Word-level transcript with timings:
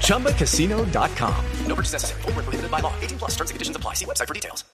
ChumbaCasino.com. 0.00 1.34
No 1.66 1.74
purchase 1.74 1.92
necessary. 1.92 2.22
Full 2.22 2.32
prohibited 2.32 2.70
by 2.70 2.80
law. 2.80 2.92
18 3.02 3.18
plus 3.18 3.32
terms 3.32 3.50
and 3.50 3.56
conditions 3.56 3.76
apply. 3.76 3.94
See 3.94 4.06
website 4.06 4.28
for 4.28 4.34
details. 4.34 4.64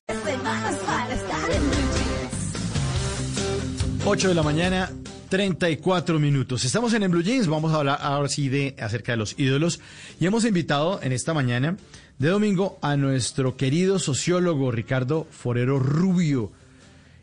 8 4.04 4.28
de 4.28 4.34
la 4.34 4.42
mañana, 4.42 4.90
34 5.28 6.18
minutos. 6.18 6.64
Estamos 6.64 6.94
en, 6.94 7.02
en 7.02 7.10
Blue 7.10 7.22
Jeans. 7.22 7.46
Vamos 7.48 7.72
a 7.72 7.76
hablar 7.76 7.98
ahora 8.00 8.28
sí 8.28 8.48
de 8.48 8.74
acerca 8.80 9.12
de 9.12 9.18
los 9.18 9.38
ídolos. 9.38 9.80
Y 10.18 10.26
hemos 10.26 10.44
invitado 10.44 11.00
en 11.02 11.12
esta 11.12 11.34
mañana 11.34 11.76
de 12.18 12.28
domingo 12.28 12.78
a 12.82 12.96
nuestro 12.96 13.56
querido 13.56 13.98
sociólogo 13.98 14.70
Ricardo 14.70 15.26
Forero 15.30 15.78
Rubio. 15.78 16.50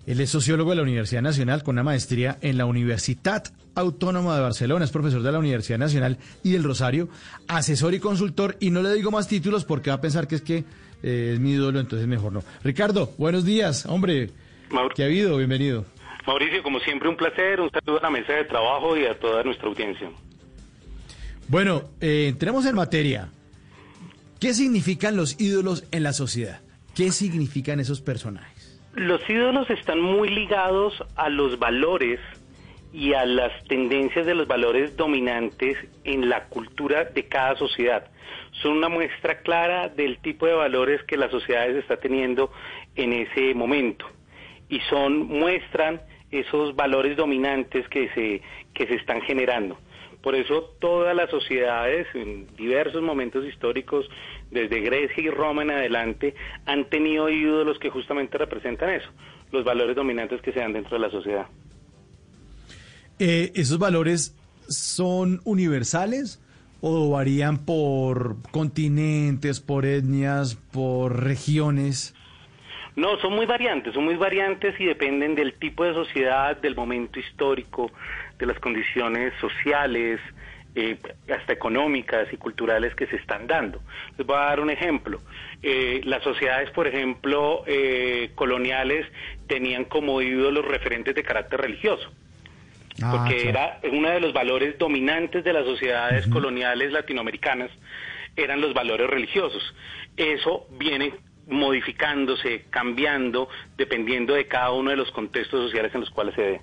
Él 0.07 0.21
es 0.21 0.29
sociólogo 0.29 0.70
de 0.70 0.77
la 0.77 0.84
Universidad 0.84 1.21
Nacional 1.21 1.63
con 1.63 1.75
una 1.75 1.84
maestría 1.84 2.38
en 2.41 2.57
la 2.57 2.66
Universidad 2.66 3.43
Autónoma 3.75 4.35
de 4.35 4.41
Barcelona, 4.41 4.85
es 4.85 4.91
profesor 4.91 5.21
de 5.21 5.33
la 5.33 5.38
Universidad 5.38 5.77
Nacional 5.77 6.17
y 6.43 6.53
del 6.53 6.63
Rosario, 6.63 7.09
asesor 7.49 7.93
y 7.93 7.99
consultor, 7.99 8.55
y 8.61 8.71
no 8.71 8.81
le 8.81 8.93
digo 8.93 9.11
más 9.11 9.27
títulos 9.27 9.66
porque 9.66 9.89
va 9.89 9.97
a 9.97 10.02
pensar 10.02 10.25
que 10.25 10.35
es 10.35 10.41
que 10.41 10.63
eh, 11.03 11.31
es 11.33 11.39
mi 11.41 11.52
ídolo, 11.52 11.81
entonces 11.81 12.07
mejor 12.07 12.31
no. 12.31 12.41
Ricardo, 12.63 13.11
buenos 13.17 13.43
días, 13.43 13.85
hombre, 13.85 14.31
¿qué 14.95 15.03
ha 15.03 15.07
habido? 15.07 15.35
Bienvenido. 15.38 15.85
Mauricio, 16.25 16.63
como 16.63 16.80
siempre, 16.80 17.09
un 17.09 17.17
placer, 17.17 17.59
un 17.59 17.69
saludo 17.69 18.00
a 18.00 18.03
la 18.03 18.09
mesa 18.09 18.31
de 18.31 18.45
trabajo 18.45 18.97
y 18.97 19.05
a 19.05 19.19
toda 19.19 19.44
nuestra 19.44 19.67
audiencia. 19.67 20.09
Bueno, 21.50 21.83
eh, 22.00 22.28
entremos 22.30 22.66
en 22.66 22.75
materia. 22.75 23.30
¿Qué 24.39 24.53
significan 24.53 25.17
los 25.17 25.39
ídolos 25.39 25.83
en 25.91 26.03
la 26.03 26.13
sociedad? 26.13 26.61
¿Qué 26.95 27.11
significan 27.11 27.81
esos 27.81 28.00
personajes? 28.00 28.56
Los 28.98 29.22
ídolos 29.30 29.70
están 29.70 30.02
muy 30.02 30.28
ligados 30.28 31.03
a 31.16 31.30
los 31.30 31.59
valores 31.59 32.20
y 32.92 33.14
a 33.14 33.28
las 33.28 33.52
tendencias 33.66 34.26
de 34.26 34.34
los 34.34 34.48
valores 34.48 34.98
dominantes 34.98 35.78
en 36.03 36.30
la 36.30 36.45
cultura 36.45 37.03
de 37.03 37.28
cada 37.28 37.56
sociedad. 37.58 38.09
Son 38.53 38.72
una 38.72 38.90
muestra 38.90 39.42
clara 39.42 39.88
del 39.88 40.18
tipo 40.18 40.48
de 40.48 40.53
valores 40.53 41.03
que 41.03 41.16
la 41.16 41.30
sociedad 41.30 41.70
está 41.70 41.98
teniendo 41.98 42.52
en 42.95 43.14
ese 43.14 43.53
momento 43.53 44.08
y 44.68 44.80
son 44.90 45.28
muestran 45.28 46.02
esos 46.31 46.75
valores 46.75 47.16
dominantes 47.16 47.88
que 47.90 48.09
se 48.16 48.42
que 48.73 48.88
se 48.88 48.95
están 48.95 49.22
generando. 49.22 49.78
Por 50.28 50.36
eso 50.36 50.75
todas 50.81 51.16
las 51.16 51.30
sociedades 51.30 52.06
en 52.14 52.47
diversos 52.58 53.02
momentos 53.02 53.45
históricos, 53.45 54.06
desde 54.52 54.81
Grecia 54.81 55.23
y 55.23 55.30
Roma 55.30 55.61
en 55.61 55.72
adelante, 55.72 56.36
han 56.66 56.89
tenido 56.89 57.30
ídolos 57.30 57.80
que 57.80 57.89
justamente 57.89 58.38
representan 58.38 58.89
eso, 58.89 59.08
los 59.53 59.64
valores 59.64 59.95
dominantes 59.95 60.42
que 60.42 60.52
se 60.52 60.59
dan 60.59 60.73
dentro 60.73 60.97
de 60.97 61.00
la 61.00 61.11
sociedad. 61.11 61.47
Eh, 63.19 63.53
¿Esos 63.56 63.80
valores 63.80 64.36
son 64.67 65.39
universales 65.45 66.41
o 66.81 67.12
varían 67.12 67.59
por 67.64 68.36
continentes, 68.52 69.62
por 69.62 69.86
etnias, 69.86 70.56
por 70.56 71.23
regiones? 71.23 72.16
No, 72.98 73.16
son 73.20 73.36
muy 73.36 73.45
variantes, 73.45 73.94
son 73.94 74.06
muy 74.06 74.16
variantes 74.16 74.73
y 74.80 74.86
dependen 74.86 75.36
del 75.36 75.53
tipo 75.53 75.86
de 75.86 75.94
sociedad, 75.94 76.58
del 76.58 76.76
momento 76.76 77.20
histórico, 77.20 77.92
de 78.40 78.48
las 78.48 78.59
condiciones 78.59 79.34
sociales, 79.40 80.20
eh, 80.74 80.97
hasta 81.30 81.53
económicas 81.53 82.28
y 82.34 82.38
culturales 82.38 82.96
que 82.96 83.06
se 83.06 83.18
están 83.18 83.46
dando. 83.46 83.81
Les 84.18 84.25
voy 84.25 84.36
a 84.36 84.46
dar 84.46 84.59
un 84.59 84.72
ejemplo. 84.72 85.22
Eh, 85.62 86.02
las 86.06 86.24
sociedades, 86.24 86.72
por 86.72 86.88
ejemplo, 86.88 87.63
eh, 87.68 88.31
coloniales 88.34 89.06
tenían 89.46 89.86
como 89.86 90.19
ídolos 90.19 90.66
referentes 90.66 91.13
de 91.13 91.22
carácter 91.22 91.62
religioso. 91.62 92.12
Ah, 93.03 93.13
porque 93.16 93.47
era 93.47 93.80
uno 93.91 94.09
de 94.09 94.19
los 94.19 94.34
valores 94.34 94.75
dominantes 94.80 95.44
de 95.44 95.53
las 95.53 95.66
sociedades 95.66 96.25
coloniales 96.28 96.91
latinoamericanas 96.91 97.69
eran 98.36 98.59
los 98.59 98.74
valores 98.74 99.07
religiosos. 99.07 99.75
Eso 100.16 100.68
viene 100.80 101.13
modificándose, 101.47 102.66
cambiando, 102.69 103.50
dependiendo 103.78 104.34
de 104.34 104.47
cada 104.47 104.72
uno 104.72 104.91
de 104.91 104.97
los 104.97 105.12
contextos 105.12 105.66
sociales 105.66 105.94
en 105.94 106.02
los 106.02 106.09
cuales 106.09 106.35
se 106.35 106.41
ve. 106.41 106.62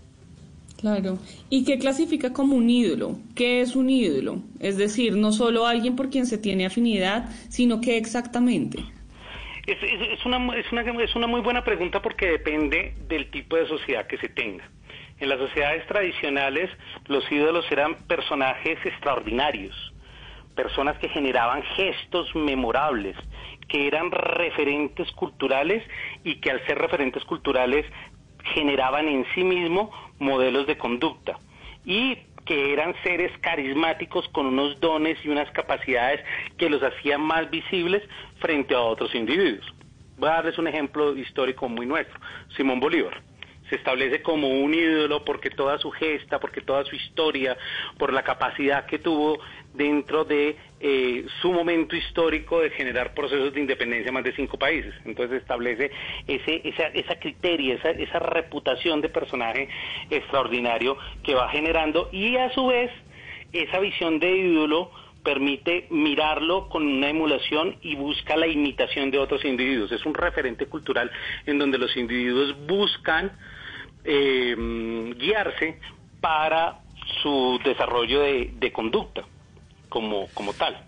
Claro. 0.81 1.19
¿Y 1.49 1.65
qué 1.65 1.79
clasifica 1.79 2.33
como 2.33 2.57
un 2.57 2.69
ídolo? 2.69 3.19
¿Qué 3.35 3.63
es 3.63 3.75
un 3.75 3.89
ídolo? 3.89 4.43
Es 4.61 4.77
decir, 4.77 5.17
no 5.17 5.33
solo 5.33 5.67
alguien 5.67 5.97
por 5.97 6.11
quien 6.11 6.27
se 6.27 6.37
tiene 6.37 6.67
afinidad, 6.67 7.31
sino 7.49 7.81
qué 7.81 7.97
exactamente. 7.97 8.81
Es, 9.67 9.79
es, 9.83 10.27
una, 10.27 10.55
es, 10.59 10.71
una, 10.73 10.83
es 11.03 11.17
una 11.17 11.27
muy 11.27 11.41
buena 11.41 11.65
pregunta 11.65 12.03
porque 12.03 12.27
depende 12.27 12.95
del 13.09 13.31
tipo 13.31 13.57
de 13.57 13.67
sociedad 13.67 14.07
que 14.07 14.19
se 14.19 14.29
tenga. 14.29 14.69
En 15.21 15.31
las 15.31 15.39
sociedades 15.39 15.87
tradicionales, 15.87 16.69
los 17.07 17.25
ídolos 17.33 17.65
eran 17.71 17.95
personajes 18.07 18.79
extraordinarios, 18.85 19.94
personas 20.55 20.99
que 20.99 21.09
generaban 21.09 21.63
gestos 21.77 22.35
memorables, 22.35 23.17
que 23.69 23.87
eran 23.87 24.11
referentes 24.11 25.11
culturales 25.13 25.83
y 26.23 26.37
que 26.37 26.51
al 26.51 26.65
ser 26.67 26.79
referentes 26.79 27.25
culturales 27.25 27.87
generaban 28.55 29.09
en 29.09 29.27
sí 29.35 29.43
mismo 29.43 29.91
modelos 30.19 30.67
de 30.67 30.79
conducta. 30.79 31.39
Y 31.85 32.19
que 32.45 32.73
eran 32.73 32.95
seres 33.03 33.33
carismáticos 33.41 34.29
con 34.29 34.47
unos 34.47 34.79
dones 34.81 35.19
y 35.25 35.29
unas 35.29 35.51
capacidades 35.53 36.21
que 36.59 36.69
los 36.69 36.83
hacían 36.83 37.23
más 37.23 37.51
visibles 37.51 38.03
frente 38.39 38.75
a 38.75 38.81
otros 38.81 39.15
individuos. 39.15 39.65
Voy 40.19 40.29
a 40.29 40.35
darles 40.35 40.59
un 40.59 40.69
ejemplo 40.69 41.17
histórico 41.17 41.69
muy 41.69 41.87
nuestro, 41.87 42.21
Simón 42.57 42.81
Bolívar 42.81 43.23
se 43.69 43.77
establece 43.77 44.23
como 44.23 44.49
un 44.49 44.75
ídolo 44.75 45.25
porque 45.25 45.51
toda 45.51 45.79
su 45.79 45.91
gesta, 45.91 46.39
porque 46.39 46.61
toda 46.61 46.85
su 46.85 46.97
historia, 46.97 47.57
por 47.99 48.13
la 48.13 48.23
capacidad 48.23 48.87
que 48.87 48.99
tuvo 48.99 49.39
dentro 49.73 50.25
de 50.25 50.57
eh, 50.81 51.27
su 51.41 51.53
momento 51.53 51.97
histórico 51.97 52.61
de 52.61 52.71
generar 52.71 53.15
procesos 53.15 53.53
de 53.55 53.61
independencia 53.61 54.09
en 54.09 54.15
más 54.15 54.25
de 54.25 54.35
cinco 54.35 54.59
países. 54.59 54.95
Entonces 55.05 55.41
establece 55.41 55.91
ese, 56.27 56.61
esa, 56.65 56.89
esa 56.89 57.19
criteria, 57.19 57.75
esa, 57.75 57.91
esa 57.91 58.19
reputación 58.19 59.01
de 59.01 59.09
personaje 59.09 59.69
extraordinario 60.11 60.97
que 61.23 61.35
va 61.35 61.49
generando 61.49 62.09
y 62.13 62.37
a 62.37 62.51
su 62.51 62.67
vez 62.67 62.91
esa 63.53 63.79
visión 63.79 64.19
de 64.19 64.37
ídolo 64.37 64.91
permite 65.25 65.87
mirarlo 65.91 66.69
con 66.69 66.87
una 66.87 67.09
emulación 67.09 67.77
y 67.83 67.97
busca 67.97 68.37
la 68.37 68.47
imitación 68.47 69.11
de 69.11 69.19
otros 69.19 69.45
individuos. 69.45 69.91
Es 69.91 70.05
un 70.05 70.15
referente 70.15 70.67
cultural 70.67 71.11
en 71.47 71.59
donde 71.59 71.79
los 71.79 71.97
individuos 71.97 72.55
buscan 72.67 73.33
eh, 74.05 74.55
guiarse 75.19 75.81
para 76.21 76.81
su 77.23 77.59
desarrollo 77.65 78.21
de, 78.21 78.73
conducta 78.73 79.25
como, 79.89 80.29
como 80.35 80.53
tal. 80.53 80.85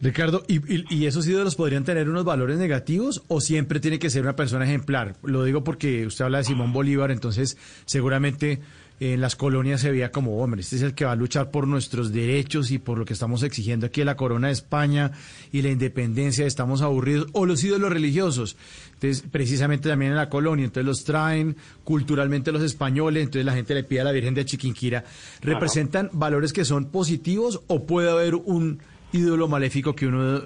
Ricardo, 0.00 0.42
¿y, 0.48 0.60
¿y, 0.92 1.06
esos 1.06 1.28
ídolos 1.28 1.54
podrían 1.54 1.84
tener 1.84 2.08
unos 2.08 2.24
valores 2.24 2.58
negativos 2.58 3.22
o 3.28 3.40
siempre 3.40 3.78
tiene 3.78 4.00
que 4.00 4.10
ser 4.10 4.22
una 4.22 4.34
persona 4.34 4.64
ejemplar? 4.64 5.14
Lo 5.22 5.44
digo 5.44 5.62
porque 5.62 6.06
usted 6.06 6.24
habla 6.24 6.38
de 6.38 6.44
Simón 6.44 6.72
Bolívar, 6.72 7.12
entonces 7.12 7.56
seguramente 7.84 8.60
en 9.10 9.20
las 9.20 9.34
colonias 9.34 9.80
se 9.80 9.90
veía 9.90 10.12
como, 10.12 10.40
hombre, 10.40 10.60
este 10.60 10.76
es 10.76 10.82
el 10.82 10.94
que 10.94 11.04
va 11.04 11.10
a 11.10 11.16
luchar 11.16 11.50
por 11.50 11.66
nuestros 11.66 12.12
derechos 12.12 12.70
y 12.70 12.78
por 12.78 12.98
lo 12.98 13.04
que 13.04 13.14
estamos 13.14 13.42
exigiendo 13.42 13.86
aquí 13.86 14.04
la 14.04 14.16
corona 14.16 14.46
de 14.46 14.52
España 14.52 15.10
y 15.50 15.62
la 15.62 15.70
independencia, 15.70 16.46
estamos 16.46 16.82
aburridos, 16.82 17.26
o 17.32 17.44
los 17.44 17.64
ídolos 17.64 17.90
religiosos, 17.90 18.56
entonces 18.94 19.24
precisamente 19.28 19.88
también 19.88 20.12
en 20.12 20.18
la 20.18 20.28
colonia, 20.28 20.64
entonces 20.64 20.86
los 20.86 21.02
traen 21.02 21.56
culturalmente 21.82 22.52
los 22.52 22.62
españoles, 22.62 23.24
entonces 23.24 23.44
la 23.44 23.54
gente 23.54 23.74
le 23.74 23.82
pide 23.82 24.02
a 24.02 24.04
la 24.04 24.12
Virgen 24.12 24.34
de 24.34 24.44
Chiquinquira, 24.44 25.02
¿representan 25.40 26.08
valores 26.12 26.52
que 26.52 26.64
son 26.64 26.92
positivos 26.92 27.60
o 27.66 27.84
puede 27.84 28.08
haber 28.08 28.36
un 28.36 28.78
ídolo 29.12 29.48
maléfico 29.48 29.96
que 29.96 30.06
uno 30.06 30.42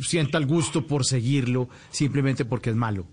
sienta 0.00 0.36
el 0.38 0.46
gusto 0.46 0.84
por 0.84 1.04
seguirlo 1.04 1.68
simplemente 1.90 2.44
porque 2.44 2.70
es 2.70 2.76
malo? 2.76 3.06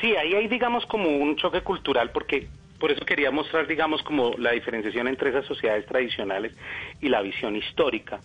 Sí, 0.00 0.08
ahí 0.16 0.34
hay 0.34 0.48
digamos 0.48 0.84
como 0.86 1.08
un 1.08 1.36
choque 1.36 1.60
cultural 1.60 2.10
porque 2.10 2.48
por 2.84 2.92
eso 2.92 3.06
quería 3.06 3.30
mostrar, 3.30 3.66
digamos, 3.66 4.02
como 4.02 4.34
la 4.36 4.50
diferenciación 4.50 5.08
entre 5.08 5.30
esas 5.30 5.46
sociedades 5.46 5.86
tradicionales 5.86 6.52
y 7.00 7.08
la 7.08 7.22
visión 7.22 7.56
histórica. 7.56 8.20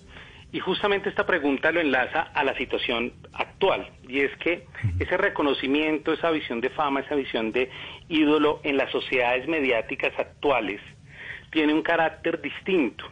Y 0.51 0.59
justamente 0.59 1.07
esta 1.07 1.25
pregunta 1.25 1.71
lo 1.71 1.79
enlaza 1.79 2.23
a 2.23 2.43
la 2.43 2.53
situación 2.57 3.13
actual, 3.31 3.89
y 4.05 4.19
es 4.19 4.35
que 4.35 4.65
ese 4.99 5.15
reconocimiento, 5.15 6.11
esa 6.11 6.29
visión 6.29 6.59
de 6.59 6.71
fama, 6.71 6.99
esa 6.99 7.15
visión 7.15 7.53
de 7.53 7.69
ídolo 8.09 8.59
en 8.63 8.75
las 8.75 8.91
sociedades 8.91 9.47
mediáticas 9.47 10.11
actuales 10.19 10.81
tiene 11.51 11.73
un 11.73 11.81
carácter 11.81 12.41
distinto. 12.41 13.05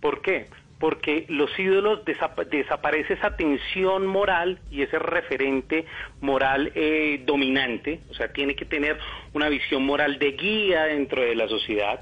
¿Por 0.00 0.20
qué? 0.20 0.48
Porque 0.82 1.26
los 1.28 1.56
ídolos 1.60 2.00
desaparece 2.04 3.14
esa 3.14 3.36
tensión 3.36 4.04
moral 4.04 4.58
y 4.68 4.82
ese 4.82 4.98
referente 4.98 5.84
moral 6.20 6.72
eh, 6.74 7.22
dominante, 7.24 8.00
o 8.10 8.14
sea, 8.14 8.32
tiene 8.32 8.56
que 8.56 8.64
tener 8.64 8.98
una 9.32 9.48
visión 9.48 9.86
moral 9.86 10.18
de 10.18 10.32
guía 10.32 10.86
dentro 10.86 11.22
de 11.22 11.36
la 11.36 11.46
sociedad 11.46 12.00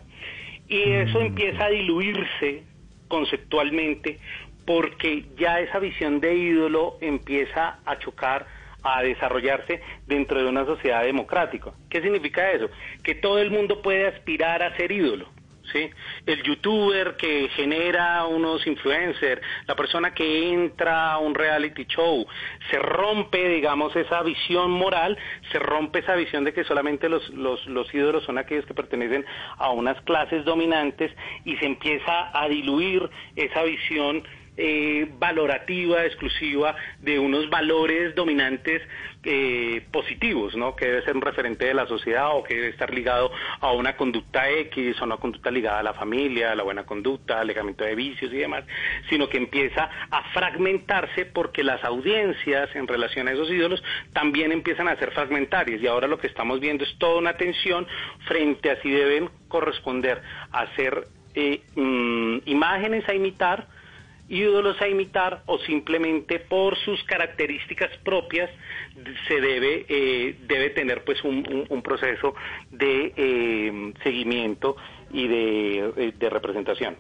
y 0.66 0.80
eso 0.92 1.20
empieza 1.20 1.66
a 1.66 1.68
diluirse 1.68 2.62
conceptualmente 3.08 4.18
porque 4.64 5.26
ya 5.36 5.60
esa 5.60 5.78
visión 5.78 6.18
de 6.20 6.36
ídolo 6.36 6.96
empieza 7.02 7.80
a 7.84 7.98
chocar 7.98 8.46
a 8.82 9.02
desarrollarse 9.02 9.82
dentro 10.06 10.40
de 10.42 10.48
una 10.48 10.64
sociedad 10.64 11.04
democrática. 11.04 11.72
¿Qué 11.90 12.00
significa 12.00 12.50
eso? 12.50 12.70
Que 13.04 13.14
todo 13.14 13.40
el 13.40 13.50
mundo 13.50 13.82
puede 13.82 14.06
aspirar 14.06 14.62
a 14.62 14.74
ser 14.78 14.90
ídolo. 14.90 15.28
¿Sí? 15.72 15.90
El 16.26 16.42
youtuber 16.42 17.16
que 17.16 17.48
genera 17.50 18.24
unos 18.26 18.66
influencers, 18.66 19.40
la 19.66 19.74
persona 19.74 20.14
que 20.14 20.52
entra 20.52 21.12
a 21.12 21.18
un 21.18 21.34
reality 21.34 21.84
show, 21.86 22.26
se 22.70 22.78
rompe, 22.78 23.48
digamos, 23.48 23.94
esa 23.96 24.22
visión 24.22 24.70
moral, 24.70 25.16
se 25.52 25.58
rompe 25.58 26.00
esa 26.00 26.14
visión 26.14 26.44
de 26.44 26.52
que 26.52 26.64
solamente 26.64 27.08
los, 27.08 27.28
los, 27.30 27.64
los 27.66 27.92
ídolos 27.94 28.24
son 28.24 28.38
aquellos 28.38 28.66
que 28.66 28.74
pertenecen 28.74 29.24
a 29.58 29.70
unas 29.70 30.00
clases 30.02 30.44
dominantes 30.44 31.12
y 31.44 31.56
se 31.56 31.66
empieza 31.66 32.30
a 32.32 32.48
diluir 32.48 33.08
esa 33.36 33.62
visión 33.62 34.22
eh, 34.56 35.08
valorativa, 35.18 36.04
exclusiva 36.04 36.76
de 37.00 37.18
unos 37.18 37.48
valores 37.48 38.14
dominantes 38.14 38.82
eh, 39.22 39.86
positivos, 39.92 40.56
¿no? 40.56 40.74
Que 40.74 40.86
debe 40.86 41.04
ser 41.04 41.14
un 41.16 41.22
referente 41.22 41.66
de 41.66 41.74
la 41.74 41.86
sociedad 41.86 42.36
o 42.36 42.42
que 42.42 42.54
debe 42.54 42.68
estar 42.68 42.92
ligado 42.92 43.30
a 43.60 43.72
una 43.72 43.96
conducta 43.96 44.48
X 44.50 45.00
o 45.00 45.04
una 45.04 45.18
conducta 45.18 45.50
ligada 45.50 45.80
a 45.80 45.82
la 45.82 45.94
familia, 45.94 46.52
a 46.52 46.54
la 46.54 46.62
buena 46.62 46.84
conducta, 46.84 47.40
alejamiento 47.40 47.84
de 47.84 47.94
vicios 47.94 48.32
y 48.32 48.36
demás, 48.36 48.64
sino 49.08 49.28
que 49.28 49.38
empieza 49.38 49.90
a 50.10 50.22
fragmentarse 50.32 51.26
porque 51.26 51.62
las 51.62 51.84
audiencias 51.84 52.74
en 52.74 52.88
relación 52.88 53.28
a 53.28 53.32
esos 53.32 53.50
ídolos 53.50 53.82
también 54.12 54.52
empiezan 54.52 54.88
a 54.88 54.96
ser 54.96 55.12
fragmentarias 55.12 55.82
y 55.82 55.86
ahora 55.86 56.06
lo 56.06 56.18
que 56.18 56.26
estamos 56.26 56.60
viendo 56.60 56.84
es 56.84 56.96
toda 56.98 57.18
una 57.18 57.36
tensión 57.36 57.86
frente 58.26 58.70
a 58.70 58.80
si 58.82 58.90
deben 58.90 59.30
corresponder 59.48 60.22
a 60.50 60.66
ser 60.76 61.08
eh, 61.34 61.62
mm, 61.76 62.38
imágenes 62.46 63.08
a 63.08 63.14
imitar, 63.14 63.68
ídolos 64.30 64.80
a 64.80 64.88
imitar 64.88 65.42
o 65.46 65.58
simplemente 65.58 66.38
por 66.38 66.78
sus 66.78 67.02
características 67.04 67.90
propias 68.04 68.48
se 69.26 69.40
debe 69.40 69.84
eh, 69.88 70.38
debe 70.46 70.70
tener 70.70 71.04
pues 71.04 71.22
un, 71.24 71.66
un, 71.68 71.82
proceso 71.82 72.34
de 72.70 73.12
eh, 73.16 73.92
seguimiento 74.04 74.76
y 75.12 75.26
de, 75.26 75.92
eh, 75.96 76.14
de, 76.16 76.30
representación. 76.30 76.96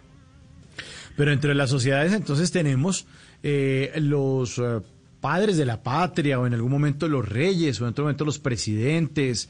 Pero 1.16 1.30
entre 1.30 1.54
las 1.54 1.70
sociedades 1.70 2.12
entonces 2.12 2.50
tenemos 2.50 3.06
los 3.42 4.60
padres 5.20 5.56
de 5.56 5.66
la 5.66 5.82
patria 5.82 6.40
o 6.40 6.46
en 6.46 6.54
algún 6.54 6.72
momento 6.72 7.08
los 7.08 7.28
reyes 7.28 7.80
o 7.80 7.84
en 7.84 7.90
otro 7.90 8.04
momento 8.04 8.24
los 8.24 8.40
presidentes, 8.40 9.48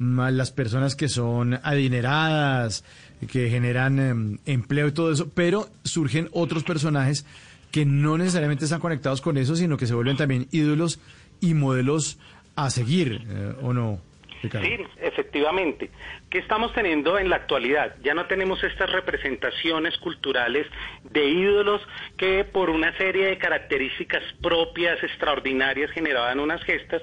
las 0.00 0.50
personas 0.50 0.96
que 0.96 1.08
son 1.08 1.60
adineradas, 1.62 2.84
que 3.30 3.50
generan 3.50 3.98
em, 3.98 4.38
empleo 4.46 4.88
y 4.88 4.92
todo 4.92 5.12
eso, 5.12 5.30
pero 5.34 5.68
surgen 5.84 6.28
otros 6.32 6.64
personajes 6.64 7.26
que 7.70 7.84
no 7.84 8.16
necesariamente 8.18 8.64
están 8.64 8.80
conectados 8.80 9.20
con 9.20 9.36
eso, 9.36 9.54
sino 9.56 9.76
que 9.76 9.86
se 9.86 9.94
vuelven 9.94 10.16
también 10.16 10.48
ídolos 10.50 11.00
y 11.40 11.54
modelos 11.54 12.18
a 12.56 12.70
seguir, 12.70 13.22
eh, 13.28 13.54
¿o 13.62 13.72
no? 13.72 14.00
Sí, 14.42 14.48
efectivamente. 15.02 15.90
¿Qué 16.30 16.38
estamos 16.38 16.72
teniendo 16.72 17.18
en 17.18 17.28
la 17.28 17.36
actualidad? 17.36 17.96
Ya 18.02 18.14
no 18.14 18.26
tenemos 18.26 18.62
estas 18.64 18.90
representaciones 18.90 19.98
culturales 19.98 20.66
de 21.10 21.26
ídolos 21.26 21.82
que 22.16 22.44
por 22.44 22.70
una 22.70 22.96
serie 22.96 23.26
de 23.26 23.36
características 23.36 24.22
propias, 24.40 25.02
extraordinarias, 25.02 25.90
generaban 25.90 26.40
unas 26.40 26.62
gestas, 26.64 27.02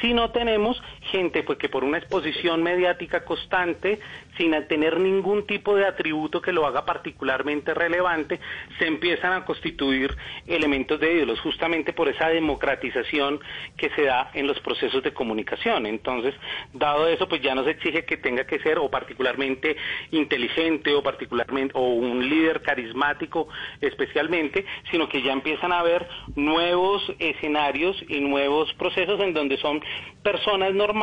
sino 0.00 0.30
tenemos 0.30 0.82
gente 1.10 1.42
pues, 1.42 1.58
que 1.58 1.68
por 1.68 1.84
una 1.84 1.98
exposición 1.98 2.62
mediática 2.62 3.24
constante, 3.24 3.98
sin 4.36 4.52
tener 4.68 4.98
ningún 4.98 5.46
tipo 5.46 5.76
de 5.76 5.86
atributo 5.86 6.40
que 6.40 6.52
lo 6.52 6.66
haga 6.66 6.84
particularmente 6.84 7.74
relevante, 7.74 8.40
se 8.78 8.86
empiezan 8.86 9.32
a 9.32 9.44
constituir 9.44 10.16
elementos 10.46 10.98
de 11.00 11.14
ídolos, 11.14 11.40
justamente 11.40 11.92
por 11.92 12.08
esa 12.08 12.28
democratización 12.28 13.40
que 13.76 13.90
se 13.90 14.04
da 14.04 14.30
en 14.34 14.46
los 14.46 14.58
procesos 14.60 15.02
de 15.02 15.12
comunicación. 15.12 15.86
Entonces, 15.86 16.34
Dado 16.72 17.08
eso, 17.08 17.28
pues 17.28 17.42
ya 17.42 17.54
no 17.54 17.64
se 17.64 17.70
exige 17.70 18.04
que 18.04 18.16
tenga 18.16 18.46
que 18.46 18.58
ser 18.60 18.78
o 18.78 18.90
particularmente 18.90 19.76
inteligente 20.12 20.94
o 20.94 21.02
particularmente 21.02 21.72
o 21.76 21.82
un 21.82 22.28
líder 22.28 22.62
carismático 22.62 23.48
especialmente, 23.80 24.64
sino 24.90 25.08
que 25.08 25.22
ya 25.22 25.32
empiezan 25.32 25.72
a 25.72 25.80
haber 25.80 26.06
nuevos 26.36 27.02
escenarios 27.18 28.02
y 28.08 28.20
nuevos 28.20 28.72
procesos 28.74 29.20
en 29.20 29.34
donde 29.34 29.56
son 29.58 29.82
personas 30.22 30.74
normales 30.74 30.99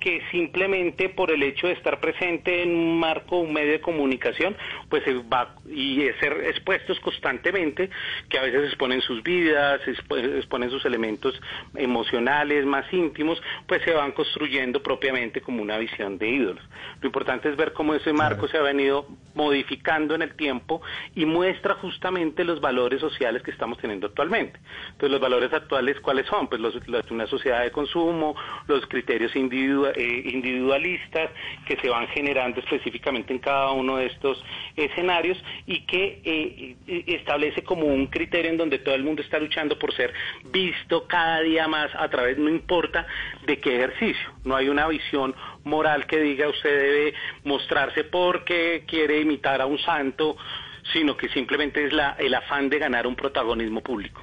que 0.00 0.22
simplemente 0.30 1.08
por 1.08 1.30
el 1.30 1.42
hecho 1.42 1.66
de 1.66 1.74
estar 1.74 2.00
presente 2.00 2.62
en 2.62 2.74
un 2.74 2.98
marco, 2.98 3.38
un 3.38 3.52
medio 3.52 3.72
de 3.72 3.80
comunicación, 3.80 4.56
pues 4.88 5.02
va 5.32 5.54
y 5.68 6.00
ser 6.20 6.44
expuestos 6.46 6.98
constantemente, 7.00 7.90
que 8.28 8.38
a 8.38 8.42
veces 8.42 8.64
exponen 8.64 9.00
sus 9.00 9.22
vidas, 9.22 9.80
exponen 9.86 10.70
sus 10.70 10.84
elementos 10.84 11.40
emocionales 11.74 12.64
más 12.64 12.90
íntimos, 12.92 13.42
pues 13.66 13.82
se 13.82 13.92
van 13.92 14.12
construyendo 14.12 14.82
propiamente 14.82 15.40
como 15.40 15.62
una 15.62 15.78
visión 15.78 16.18
de 16.18 16.28
ídolos. 16.28 16.64
Lo 17.00 17.06
importante 17.06 17.48
es 17.48 17.56
ver 17.56 17.72
cómo 17.72 17.94
ese 17.94 18.12
marco 18.12 18.48
se 18.48 18.56
ha 18.56 18.62
venido 18.62 19.06
modificando 19.34 20.14
en 20.14 20.22
el 20.22 20.34
tiempo 20.34 20.80
y 21.14 21.24
muestra 21.24 21.74
justamente 21.74 22.44
los 22.44 22.60
valores 22.60 23.00
sociales 23.00 23.42
que 23.42 23.50
estamos 23.50 23.78
teniendo 23.78 24.06
actualmente. 24.06 24.58
Entonces, 24.86 25.10
los 25.10 25.20
valores 25.20 25.52
actuales, 25.52 26.00
¿cuáles 26.00 26.26
son? 26.26 26.48
Pues 26.48 26.60
los, 26.60 26.74
una 27.10 27.26
sociedad 27.26 27.62
de 27.62 27.70
consumo, 27.70 28.34
los 28.66 28.86
criterios 28.86 29.17
eh, 29.24 30.22
individualistas 30.32 31.30
que 31.66 31.76
se 31.76 31.88
van 31.88 32.06
generando 32.08 32.60
específicamente 32.60 33.32
en 33.32 33.38
cada 33.38 33.72
uno 33.72 33.96
de 33.96 34.06
estos 34.06 34.42
escenarios 34.76 35.42
y 35.66 35.86
que 35.86 36.20
eh, 36.24 36.76
eh, 36.86 37.04
establece 37.06 37.62
como 37.62 37.86
un 37.86 38.06
criterio 38.06 38.50
en 38.50 38.56
donde 38.56 38.78
todo 38.78 38.94
el 38.94 39.04
mundo 39.04 39.22
está 39.22 39.38
luchando 39.38 39.78
por 39.78 39.94
ser 39.94 40.12
visto 40.50 41.06
cada 41.06 41.40
día 41.40 41.68
más 41.68 41.90
a 41.94 42.08
través, 42.08 42.38
no 42.38 42.48
importa 42.48 43.06
de 43.46 43.58
qué 43.58 43.76
ejercicio, 43.76 44.32
no 44.44 44.56
hay 44.56 44.68
una 44.68 44.86
visión 44.88 45.34
moral 45.64 46.06
que 46.06 46.18
diga 46.18 46.48
usted 46.48 46.80
debe 46.80 47.14
mostrarse 47.44 48.04
porque 48.04 48.84
quiere 48.86 49.20
imitar 49.20 49.60
a 49.60 49.66
un 49.66 49.78
santo, 49.78 50.36
sino 50.92 51.16
que 51.16 51.28
simplemente 51.28 51.84
es 51.84 51.92
el 52.18 52.34
afán 52.34 52.68
de 52.68 52.78
ganar 52.78 53.06
un 53.06 53.14
protagonismo 53.14 53.82
público. 53.82 54.22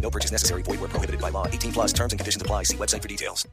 No 0.00 0.10
purchase 0.10 0.32
necessary. 0.32 0.62
Void 0.62 0.80
where 0.80 0.88
prohibited 0.88 1.20
by 1.20 1.30
law. 1.30 1.46
18 1.46 1.72
plus 1.72 1.92
terms 1.92 2.12
and 2.12 2.18
conditions 2.18 2.40
apply. 2.40 2.64
See 2.64 2.76
website 2.76 3.02
for 3.02 3.08
details. 3.08 3.46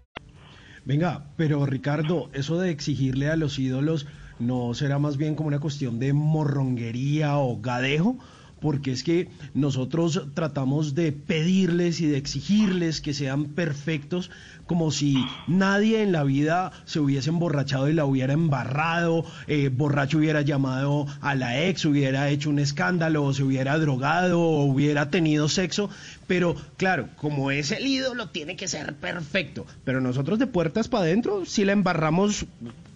Venga, 0.85 1.25
pero 1.35 1.65
Ricardo, 1.65 2.29
eso 2.33 2.59
de 2.59 2.69
exigirle 2.69 3.31
a 3.31 3.35
los 3.35 3.57
ídolos 3.57 4.05
no 4.37 4.75
será 4.75 4.99
más 4.99 5.17
bien 5.17 5.33
como 5.33 5.47
una 5.47 5.59
cuestión 5.59 5.97
de 5.97 6.13
morronguería 6.13 7.39
o 7.39 7.59
gadejo 7.59 8.19
porque 8.65 8.91
es 8.91 9.03
que 9.03 9.27
nosotros 9.53 10.23
tratamos 10.33 10.95
de 10.95 11.11
pedirles 11.11 12.01
y 12.01 12.07
de 12.07 12.17
exigirles 12.17 12.99
que 12.99 13.13
sean 13.13 13.45
perfectos, 13.45 14.31
como 14.65 14.89
si 14.89 15.23
nadie 15.45 16.01
en 16.01 16.11
la 16.11 16.23
vida 16.23 16.71
se 16.85 16.99
hubiese 16.99 17.29
emborrachado 17.29 17.89
y 17.89 17.93
la 17.93 18.05
hubiera 18.05 18.33
embarrado, 18.33 19.23
eh, 19.45 19.69
borracho 19.69 20.17
hubiera 20.17 20.41
llamado 20.41 21.05
a 21.21 21.35
la 21.35 21.63
ex, 21.63 21.85
hubiera 21.85 22.27
hecho 22.29 22.49
un 22.49 22.57
escándalo, 22.57 23.23
o 23.23 23.35
se 23.35 23.43
hubiera 23.43 23.77
drogado, 23.77 24.41
o 24.41 24.63
hubiera 24.63 25.11
tenido 25.11 25.47
sexo, 25.47 25.91
pero 26.25 26.55
claro, 26.77 27.09
como 27.17 27.51
es 27.51 27.69
el 27.69 27.85
ídolo, 27.85 28.29
tiene 28.29 28.55
que 28.55 28.67
ser 28.67 28.95
perfecto, 28.95 29.67
pero 29.83 30.01
nosotros 30.01 30.39
de 30.39 30.47
puertas 30.47 30.87
para 30.87 31.03
adentro 31.03 31.45
sí 31.45 31.65
la 31.65 31.73
embarramos 31.73 32.47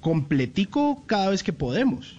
completico 0.01 1.03
cada 1.05 1.29
vez 1.29 1.43
que 1.43 1.53
podemos. 1.53 2.17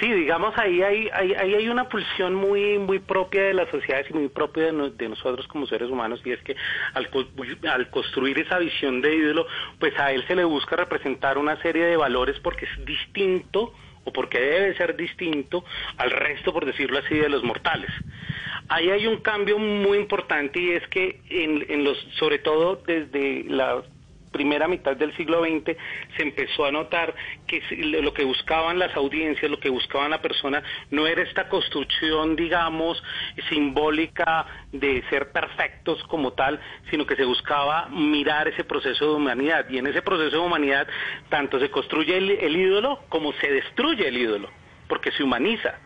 Sí, 0.00 0.12
digamos, 0.12 0.56
ahí 0.58 0.82
hay, 0.82 1.08
ahí, 1.12 1.32
hay 1.32 1.68
una 1.68 1.88
pulsión 1.88 2.34
muy, 2.34 2.78
muy 2.78 2.98
propia 2.98 3.44
de 3.44 3.54
las 3.54 3.68
sociedades 3.70 4.06
y 4.10 4.14
muy 4.14 4.28
propia 4.28 4.70
de, 4.70 5.08
nosotros 5.08 5.46
como 5.48 5.66
seres 5.66 5.88
humanos, 5.90 6.20
y 6.24 6.32
es 6.32 6.42
que 6.42 6.54
al, 6.92 7.08
al, 7.70 7.90
construir 7.90 8.38
esa 8.38 8.58
visión 8.58 9.00
de 9.00 9.14
ídolo, 9.14 9.46
pues 9.78 9.98
a 9.98 10.12
él 10.12 10.22
se 10.26 10.34
le 10.34 10.44
busca 10.44 10.76
representar 10.76 11.38
una 11.38 11.60
serie 11.62 11.84
de 11.84 11.96
valores 11.96 12.38
porque 12.40 12.66
es 12.66 12.84
distinto 12.84 13.72
o 14.04 14.12
por 14.12 14.28
qué 14.28 14.38
debe 14.38 14.76
ser 14.76 14.96
distinto 14.96 15.64
al 15.96 16.10
resto, 16.10 16.52
por 16.52 16.66
decirlo 16.66 16.98
así, 16.98 17.14
de 17.14 17.30
los 17.30 17.42
mortales. 17.42 17.90
Ahí 18.68 18.90
hay 18.90 19.06
un 19.06 19.18
cambio 19.18 19.58
muy 19.58 19.96
importante 19.96 20.60
y 20.60 20.72
es 20.72 20.86
que 20.88 21.20
en, 21.30 21.64
en 21.68 21.84
los, 21.84 21.96
sobre 22.18 22.38
todo 22.38 22.76
desde 22.86 23.44
la 23.44 23.82
primera 24.36 24.68
mitad 24.68 24.94
del 24.96 25.16
siglo 25.16 25.42
XX 25.42 25.74
se 26.14 26.22
empezó 26.22 26.66
a 26.66 26.70
notar 26.70 27.14
que 27.46 27.62
lo 28.02 28.12
que 28.12 28.24
buscaban 28.24 28.78
las 28.78 28.94
audiencias, 28.94 29.50
lo 29.50 29.58
que 29.58 29.70
buscaban 29.70 30.10
la 30.10 30.20
persona, 30.20 30.62
no 30.90 31.06
era 31.06 31.22
esta 31.22 31.48
construcción, 31.48 32.36
digamos, 32.36 33.02
simbólica 33.48 34.44
de 34.72 35.02
ser 35.08 35.32
perfectos 35.32 36.02
como 36.04 36.34
tal, 36.34 36.60
sino 36.90 37.06
que 37.06 37.16
se 37.16 37.24
buscaba 37.24 37.88
mirar 37.88 38.46
ese 38.48 38.64
proceso 38.64 39.06
de 39.06 39.14
humanidad. 39.14 39.64
Y 39.70 39.78
en 39.78 39.86
ese 39.86 40.02
proceso 40.02 40.36
de 40.36 40.46
humanidad 40.46 40.86
tanto 41.30 41.58
se 41.58 41.70
construye 41.70 42.18
el, 42.18 42.30
el 42.30 42.56
ídolo 42.56 43.00
como 43.08 43.32
se 43.34 43.50
destruye 43.50 44.06
el 44.06 44.18
ídolo, 44.18 44.50
porque 44.86 45.12
se 45.12 45.22
humaniza 45.22 45.78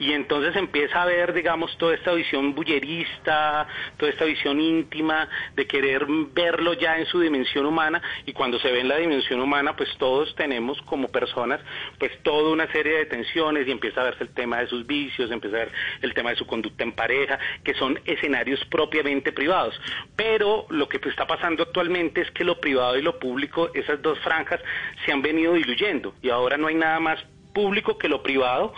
y 0.00 0.14
entonces 0.14 0.56
empieza 0.56 1.02
a 1.02 1.04
ver, 1.04 1.34
digamos, 1.34 1.76
toda 1.76 1.94
esta 1.94 2.12
visión 2.14 2.54
bullerista, 2.54 3.68
toda 3.98 4.10
esta 4.10 4.24
visión 4.24 4.58
íntima 4.58 5.28
de 5.54 5.66
querer 5.66 6.06
verlo 6.32 6.72
ya 6.72 6.96
en 6.96 7.04
su 7.04 7.20
dimensión 7.20 7.66
humana 7.66 8.00
y 8.24 8.32
cuando 8.32 8.58
se 8.58 8.72
ve 8.72 8.80
en 8.80 8.88
la 8.88 8.96
dimensión 8.96 9.40
humana, 9.40 9.76
pues 9.76 9.90
todos 9.98 10.34
tenemos 10.36 10.80
como 10.82 11.08
personas, 11.08 11.60
pues 11.98 12.10
toda 12.22 12.50
una 12.50 12.66
serie 12.72 12.96
de 12.96 13.06
tensiones 13.06 13.68
y 13.68 13.72
empieza 13.72 14.00
a 14.00 14.04
verse 14.04 14.24
el 14.24 14.30
tema 14.30 14.60
de 14.60 14.68
sus 14.68 14.86
vicios, 14.86 15.30
empieza 15.30 15.56
a 15.56 15.60
ver 15.60 15.72
el 16.00 16.14
tema 16.14 16.30
de 16.30 16.36
su 16.36 16.46
conducta 16.46 16.82
en 16.82 16.92
pareja, 16.92 17.38
que 17.62 17.74
son 17.74 18.00
escenarios 18.06 18.64
propiamente 18.70 19.32
privados. 19.32 19.78
Pero 20.16 20.64
lo 20.70 20.88
que 20.88 20.98
está 21.10 21.26
pasando 21.26 21.62
actualmente 21.62 22.22
es 22.22 22.30
que 22.30 22.44
lo 22.44 22.58
privado 22.58 22.96
y 22.96 23.02
lo 23.02 23.18
público, 23.18 23.70
esas 23.74 24.00
dos 24.00 24.18
franjas, 24.20 24.60
se 25.04 25.12
han 25.12 25.20
venido 25.20 25.52
diluyendo 25.52 26.14
y 26.22 26.30
ahora 26.30 26.56
no 26.56 26.68
hay 26.68 26.74
nada 26.74 27.00
más 27.00 27.22
público 27.52 27.98
que 27.98 28.08
lo 28.08 28.22
privado 28.22 28.72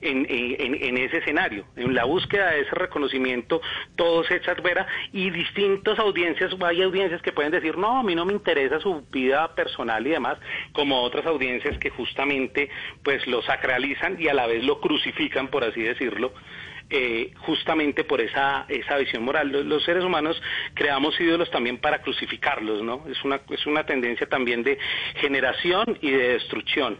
en, 0.00 0.98
ese 0.98 1.18
escenario, 1.18 1.64
en 1.76 1.94
la 1.94 2.04
búsqueda 2.04 2.50
de 2.50 2.60
ese 2.60 2.74
reconocimiento, 2.74 3.60
todo 3.96 4.24
se 4.24 4.36
exaspera 4.36 4.86
y 5.12 5.30
distintas 5.30 5.98
audiencias, 5.98 6.54
hay 6.64 6.82
audiencias 6.82 7.22
que 7.22 7.32
pueden 7.32 7.52
decir, 7.52 7.76
no, 7.76 7.98
a 7.98 8.02
mí 8.02 8.14
no 8.14 8.24
me 8.24 8.32
interesa 8.32 8.80
su 8.80 9.02
vida 9.10 9.54
personal 9.54 10.06
y 10.06 10.10
demás, 10.10 10.38
como 10.72 11.02
otras 11.02 11.26
audiencias 11.26 11.78
que 11.78 11.90
justamente 11.90 12.70
pues 13.02 13.26
lo 13.26 13.42
sacralizan 13.42 14.20
y 14.20 14.28
a 14.28 14.34
la 14.34 14.46
vez 14.46 14.64
lo 14.64 14.80
crucifican, 14.80 15.48
por 15.48 15.64
así 15.64 15.82
decirlo, 15.82 16.32
eh, 16.90 17.32
justamente 17.40 18.04
por 18.04 18.20
esa, 18.20 18.64
esa 18.68 18.96
visión 18.96 19.22
moral. 19.22 19.48
Los, 19.48 19.66
los, 19.66 19.84
seres 19.84 20.04
humanos 20.04 20.40
creamos 20.74 21.20
ídolos 21.20 21.50
también 21.50 21.78
para 21.78 22.00
crucificarlos, 22.00 22.82
¿no? 22.82 23.04
Es 23.10 23.22
una, 23.24 23.40
es 23.50 23.66
una 23.66 23.84
tendencia 23.84 24.26
también 24.26 24.62
de 24.62 24.78
generación 25.16 25.98
y 26.00 26.10
de 26.10 26.28
destrucción 26.34 26.96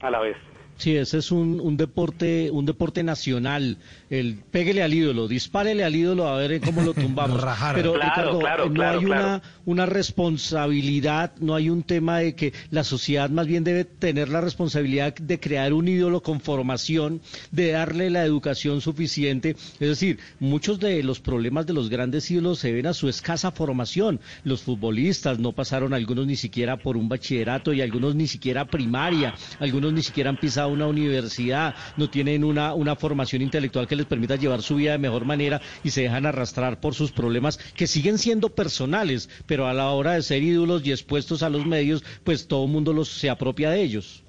a 0.00 0.10
la 0.10 0.18
vez. 0.18 0.36
Sí, 0.82 0.96
ese 0.96 1.18
es 1.18 1.30
un, 1.30 1.60
un, 1.60 1.76
deporte, 1.76 2.50
un 2.50 2.66
deporte 2.66 3.04
nacional. 3.04 3.76
El 4.10 4.38
péguele 4.50 4.82
al 4.82 4.92
ídolo, 4.92 5.28
dispárele 5.28 5.84
al 5.84 5.94
ídolo 5.94 6.26
a 6.26 6.36
ver 6.38 6.60
cómo 6.60 6.82
lo 6.82 6.92
tumbamos. 6.92 7.40
Pero 7.76 7.92
claro, 7.92 8.10
Ricardo, 8.10 8.38
claro, 8.40 8.66
no 8.66 8.74
claro, 8.74 8.98
hay 8.98 9.04
una, 9.04 9.42
una 9.64 9.86
responsabilidad, 9.86 11.34
no 11.38 11.54
hay 11.54 11.70
un 11.70 11.84
tema 11.84 12.18
de 12.18 12.34
que 12.34 12.52
la 12.70 12.82
sociedad 12.82 13.30
más 13.30 13.46
bien 13.46 13.62
debe 13.62 13.84
tener 13.84 14.28
la 14.28 14.40
responsabilidad 14.40 15.14
de 15.14 15.38
crear 15.38 15.72
un 15.72 15.86
ídolo 15.86 16.20
con 16.20 16.40
formación, 16.40 17.20
de 17.52 17.70
darle 17.70 18.10
la 18.10 18.24
educación 18.24 18.80
suficiente. 18.80 19.50
Es 19.78 19.88
decir, 19.88 20.18
muchos 20.40 20.80
de 20.80 21.00
los 21.04 21.20
problemas 21.20 21.64
de 21.64 21.74
los 21.74 21.90
grandes 21.90 22.28
ídolos 22.28 22.58
se 22.58 22.72
ven 22.72 22.88
a 22.88 22.92
su 22.92 23.08
escasa 23.08 23.52
formación. 23.52 24.18
Los 24.42 24.62
futbolistas 24.62 25.38
no 25.38 25.52
pasaron 25.52 25.94
algunos 25.94 26.26
ni 26.26 26.34
siquiera 26.34 26.78
por 26.78 26.96
un 26.96 27.08
bachillerato 27.08 27.72
y 27.72 27.82
algunos 27.82 28.16
ni 28.16 28.26
siquiera 28.26 28.64
primaria, 28.64 29.36
algunos 29.60 29.92
ni 29.92 30.02
siquiera 30.02 30.30
han 30.30 30.40
pisado 30.40 30.71
una 30.72 30.86
universidad, 30.86 31.74
no 31.96 32.10
tienen 32.10 32.44
una, 32.44 32.74
una 32.74 32.96
formación 32.96 33.42
intelectual 33.42 33.86
que 33.86 33.96
les 33.96 34.06
permita 34.06 34.36
llevar 34.36 34.62
su 34.62 34.76
vida 34.76 34.92
de 34.92 34.98
mejor 34.98 35.24
manera 35.24 35.60
y 35.84 35.90
se 35.90 36.02
dejan 36.02 36.26
arrastrar 36.26 36.80
por 36.80 36.94
sus 36.94 37.12
problemas 37.12 37.58
que 37.74 37.86
siguen 37.86 38.18
siendo 38.18 38.48
personales, 38.48 39.28
pero 39.46 39.66
a 39.66 39.74
la 39.74 39.90
hora 39.90 40.12
de 40.12 40.22
ser 40.22 40.42
ídolos 40.42 40.84
y 40.86 40.90
expuestos 40.90 41.42
a 41.42 41.50
los 41.50 41.66
medios, 41.66 42.04
pues 42.24 42.48
todo 42.48 42.64
el 42.64 42.70
mundo 42.70 42.92
los 42.92 43.08
se 43.08 43.30
apropia 43.30 43.70
de 43.70 43.82
ellos. 43.82 44.24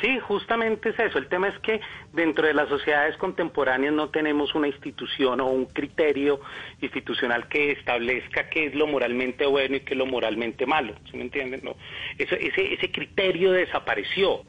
Sí, 0.00 0.18
justamente 0.20 0.90
es 0.90 0.98
eso. 0.98 1.18
El 1.18 1.28
tema 1.28 1.48
es 1.48 1.58
que 1.60 1.80
dentro 2.12 2.46
de 2.46 2.52
las 2.52 2.68
sociedades 2.68 3.16
contemporáneas 3.16 3.94
no 3.94 4.10
tenemos 4.10 4.54
una 4.54 4.68
institución 4.68 5.40
o 5.40 5.46
un 5.46 5.66
criterio 5.66 6.40
institucional 6.82 7.48
que 7.48 7.72
establezca 7.72 8.50
qué 8.50 8.66
es 8.66 8.74
lo 8.74 8.86
moralmente 8.86 9.46
bueno 9.46 9.76
y 9.76 9.80
qué 9.80 9.94
es 9.94 9.98
lo 9.98 10.06
moralmente 10.06 10.66
malo. 10.66 10.94
¿Sí 11.10 11.16
me 11.16 11.22
entienden? 11.22 11.60
No. 11.64 11.76
Ese, 12.18 12.34
ese, 12.46 12.74
ese 12.74 12.90
criterio 12.90 13.52
desapareció. 13.52 14.42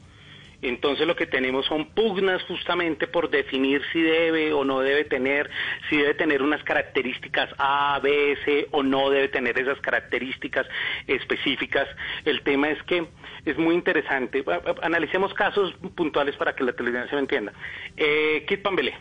Entonces 0.62 1.06
lo 1.06 1.14
que 1.14 1.26
tenemos 1.26 1.66
son 1.66 1.86
pugnas 1.90 2.42
justamente 2.44 3.06
por 3.06 3.30
definir 3.30 3.82
si 3.92 4.02
debe 4.02 4.52
o 4.52 4.64
no 4.64 4.80
debe 4.80 5.04
tener, 5.04 5.48
si 5.88 5.96
debe 5.96 6.14
tener 6.14 6.42
unas 6.42 6.62
características 6.64 7.50
A, 7.58 8.00
B, 8.02 8.36
C 8.44 8.66
o 8.72 8.82
no 8.82 9.10
debe 9.10 9.28
tener 9.28 9.58
esas 9.58 9.80
características 9.80 10.66
específicas. 11.06 11.88
El 12.24 12.42
tema 12.42 12.70
es 12.70 12.82
que 12.84 13.06
es 13.44 13.56
muy 13.56 13.74
interesante. 13.74 14.44
Analicemos 14.82 15.32
casos 15.34 15.74
puntuales 15.94 16.36
para 16.36 16.54
que 16.54 16.64
la 16.64 16.72
televisión 16.72 17.08
se 17.08 17.14
me 17.14 17.20
entienda. 17.22 17.52
Eh, 17.96 18.44
Kit 18.48 18.62
Pambelé. 18.62 18.94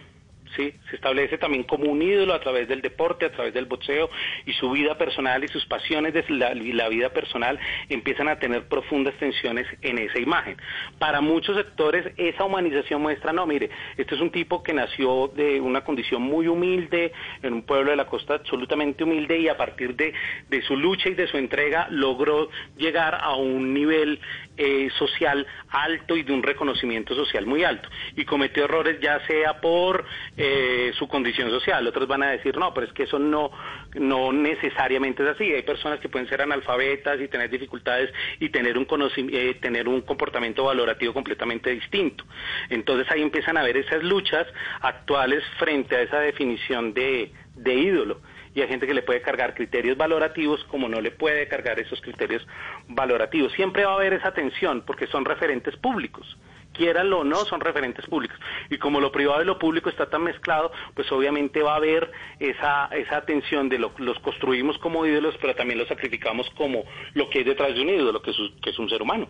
¿Sí? 0.55 0.73
Se 0.89 0.95
establece 0.95 1.37
también 1.37 1.63
como 1.63 1.85
un 1.91 2.01
ídolo 2.01 2.33
a 2.33 2.39
través 2.39 2.67
del 2.67 2.81
deporte, 2.81 3.25
a 3.25 3.31
través 3.31 3.53
del 3.53 3.65
boxeo 3.65 4.09
y 4.45 4.53
su 4.53 4.71
vida 4.71 4.97
personal 4.97 5.43
y 5.43 5.47
sus 5.47 5.65
pasiones 5.65 6.13
de 6.13 6.23
la, 6.29 6.89
vida 6.89 7.09
personal 7.09 7.59
empiezan 7.89 8.29
a 8.29 8.39
tener 8.39 8.67
profundas 8.67 9.13
tensiones 9.15 9.67
en 9.81 9.97
esa 9.97 10.19
imagen. 10.19 10.57
Para 10.99 11.21
muchos 11.21 11.57
sectores 11.57 12.05
esa 12.17 12.45
humanización 12.45 13.01
muestra, 13.01 13.33
no, 13.33 13.45
mire, 13.45 13.69
este 13.97 14.15
es 14.15 14.21
un 14.21 14.31
tipo 14.31 14.63
que 14.63 14.73
nació 14.73 15.31
de 15.35 15.59
una 15.59 15.83
condición 15.83 16.21
muy 16.21 16.47
humilde, 16.47 17.11
en 17.43 17.53
un 17.53 17.63
pueblo 17.63 17.91
de 17.91 17.97
la 17.97 18.05
costa 18.05 18.35
absolutamente 18.35 19.03
humilde 19.03 19.39
y 19.39 19.47
a 19.47 19.57
partir 19.57 19.95
de, 19.95 20.13
de 20.49 20.61
su 20.61 20.75
lucha 20.75 21.09
y 21.09 21.13
de 21.13 21.27
su 21.27 21.37
entrega 21.37 21.87
logró 21.89 22.49
llegar 22.77 23.15
a 23.15 23.35
un 23.35 23.73
nivel 23.73 24.19
eh, 24.57 24.89
social 24.97 25.45
alto 25.69 26.17
y 26.17 26.23
de 26.23 26.33
un 26.33 26.43
reconocimiento 26.43 27.15
social 27.15 27.45
muy 27.45 27.63
alto. 27.63 27.89
Y 28.15 28.25
cometió 28.25 28.65
errores 28.65 28.99
ya 28.99 29.25
sea 29.27 29.61
por 29.61 30.05
eh, 30.35 30.91
su 30.97 31.07
condición 31.07 31.49
social. 31.49 31.85
Otros 31.87 32.07
van 32.07 32.23
a 32.23 32.31
decir, 32.31 32.57
no, 32.57 32.73
pero 32.73 32.87
es 32.87 32.93
que 32.93 33.03
eso 33.03 33.19
no, 33.19 33.51
no 33.93 34.33
necesariamente 34.33 35.23
es 35.23 35.29
así. 35.29 35.43
Hay 35.53 35.63
personas 35.63 35.99
que 35.99 36.09
pueden 36.09 36.27
ser 36.27 36.41
analfabetas 36.41 37.19
y 37.21 37.27
tener 37.27 37.49
dificultades 37.49 38.11
y 38.39 38.49
tener 38.49 38.77
un, 38.77 38.87
eh, 39.31 39.57
tener 39.61 39.87
un 39.87 40.01
comportamiento 40.01 40.63
valorativo 40.63 41.13
completamente 41.13 41.69
distinto. 41.71 42.25
Entonces 42.69 43.09
ahí 43.11 43.21
empiezan 43.21 43.57
a 43.57 43.63
ver 43.63 43.77
esas 43.77 44.03
luchas 44.03 44.47
actuales 44.81 45.43
frente 45.57 45.95
a 45.95 46.01
esa 46.01 46.19
definición 46.19 46.93
de, 46.93 47.31
de 47.55 47.73
ídolo 47.73 48.21
y 48.57 48.61
hay 48.61 48.67
gente 48.67 48.87
que 48.87 48.93
le 48.95 49.03
puede 49.03 49.21
cargar 49.21 49.53
criterios 49.53 49.95
valorativos 49.95 50.63
como 50.63 50.89
no 50.89 50.99
le 50.99 51.11
puede 51.11 51.47
cargar 51.47 51.79
esos 51.79 52.01
criterios 52.01 52.41
valorativos. 52.87 53.53
Siempre 53.53 53.85
va 53.85 53.91
a 53.91 53.95
haber 53.97 54.13
esa 54.13 54.33
tensión 54.33 54.81
porque 54.81 55.05
son 55.05 55.25
referentes 55.25 55.77
públicos. 55.77 56.25
Quieranlo 56.73 57.19
o 57.19 57.23
no, 57.23 57.45
son 57.45 57.61
referentes 57.61 58.07
públicos. 58.07 58.35
Y 58.71 58.79
como 58.79 58.99
lo 58.99 59.11
privado 59.11 59.43
y 59.43 59.45
lo 59.45 59.59
público 59.59 59.89
está 59.89 60.09
tan 60.09 60.23
mezclado, 60.23 60.71
pues 60.95 61.11
obviamente 61.11 61.61
va 61.61 61.73
a 61.73 61.75
haber 61.75 62.11
esa, 62.39 62.87
esa 62.87 63.21
tensión 63.21 63.69
de 63.69 63.77
lo, 63.77 63.93
los 63.99 64.17
construimos 64.21 64.79
como 64.79 65.05
ídolos, 65.05 65.35
pero 65.39 65.53
también 65.53 65.77
los 65.77 65.87
sacrificamos 65.87 66.49
como 66.57 66.83
lo 67.13 67.29
que 67.29 67.39
hay 67.39 67.43
detrás 67.43 67.75
de 67.75 67.81
un 67.81 67.89
ídolo, 67.89 68.23
que 68.23 68.31
es, 68.31 68.37
que 68.63 68.71
es 68.71 68.79
un 68.79 68.89
ser 68.89 69.03
humano. 69.03 69.29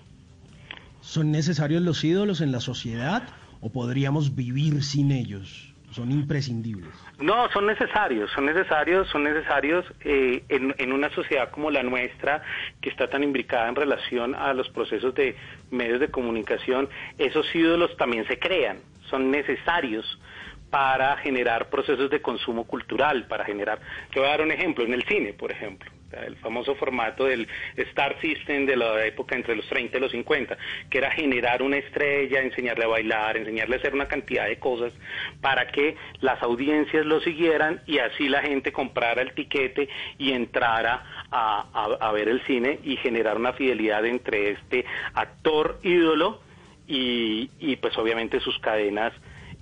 ¿Son 1.01 1.31
necesarios 1.31 1.81
los 1.81 2.01
ídolos 2.01 2.39
en 2.39 2.53
la 2.53 2.61
sociedad 2.61 3.27
o 3.59 3.73
podríamos 3.73 4.35
vivir 4.35 4.83
sin 4.83 5.11
ellos? 5.11 5.73
Son 5.97 6.11
imprescindibles. 6.11 6.93
No, 7.19 7.49
son 7.49 7.65
necesarios, 7.65 8.29
son 8.31 8.45
necesarios, 8.45 9.07
son 9.09 9.23
necesarios 9.23 9.83
eh, 10.01 10.43
en, 10.47 10.75
en, 10.77 10.93
una 10.93 11.09
sociedad 11.09 11.49
como 11.49 11.71
la 11.71 11.81
nuestra, 11.81 12.43
que 12.81 12.89
está 12.89 13.09
tan 13.09 13.23
imbricada 13.23 13.67
en 13.67 13.75
relación 13.75 14.35
a 14.35 14.53
los 14.53 14.69
procesos 14.69 15.15
de 15.15 15.35
medios 15.71 15.99
de 15.99 16.09
comunicación, 16.09 16.87
esos 17.17 17.47
ídolos 17.55 17.97
también 17.97 18.27
se 18.27 18.37
crean, 18.37 18.77
son 19.09 19.31
necesarios 19.31 20.05
para 20.69 21.17
generar 21.17 21.69
procesos 21.71 22.11
de 22.11 22.21
consumo 22.21 22.65
cultural, 22.65 23.25
para 23.27 23.43
generar, 23.43 23.79
te 24.13 24.19
voy 24.19 24.27
a 24.29 24.31
dar 24.33 24.41
un 24.41 24.51
ejemplo, 24.51 24.85
en 24.85 24.93
el 24.93 25.03
cine, 25.03 25.33
por 25.33 25.51
ejemplo 25.51 25.96
el 26.11 26.35
famoso 26.37 26.75
formato 26.75 27.25
del 27.25 27.47
Star 27.75 28.19
System 28.21 28.65
de 28.65 28.75
la 28.75 29.05
época 29.05 29.35
entre 29.35 29.55
los 29.55 29.67
30 29.67 29.97
y 29.97 30.01
los 30.01 30.11
50, 30.11 30.57
que 30.89 30.97
era 30.97 31.11
generar 31.11 31.61
una 31.61 31.77
estrella, 31.77 32.41
enseñarle 32.41 32.85
a 32.85 32.87
bailar, 32.87 33.37
enseñarle 33.37 33.75
a 33.75 33.79
hacer 33.79 33.93
una 33.93 34.07
cantidad 34.07 34.47
de 34.47 34.57
cosas 34.59 34.93
para 35.41 35.67
que 35.67 35.95
las 36.21 36.41
audiencias 36.41 37.05
lo 37.05 37.19
siguieran 37.19 37.81
y 37.85 37.99
así 37.99 38.29
la 38.29 38.41
gente 38.41 38.71
comprara 38.71 39.21
el 39.21 39.33
tiquete 39.33 39.89
y 40.17 40.31
entrara 40.31 41.03
a, 41.31 42.11
ver 42.13 42.29
el 42.29 42.41
cine 42.45 42.79
y 42.83 42.97
generar 42.97 43.37
una 43.37 43.53
fidelidad 43.53 44.03
entre 44.05 44.51
este 44.51 44.85
actor 45.13 45.79
ídolo 45.83 46.41
y, 46.87 47.51
y 47.59 47.75
pues 47.75 47.95
obviamente 47.97 48.39
sus 48.39 48.57
cadenas 48.59 49.13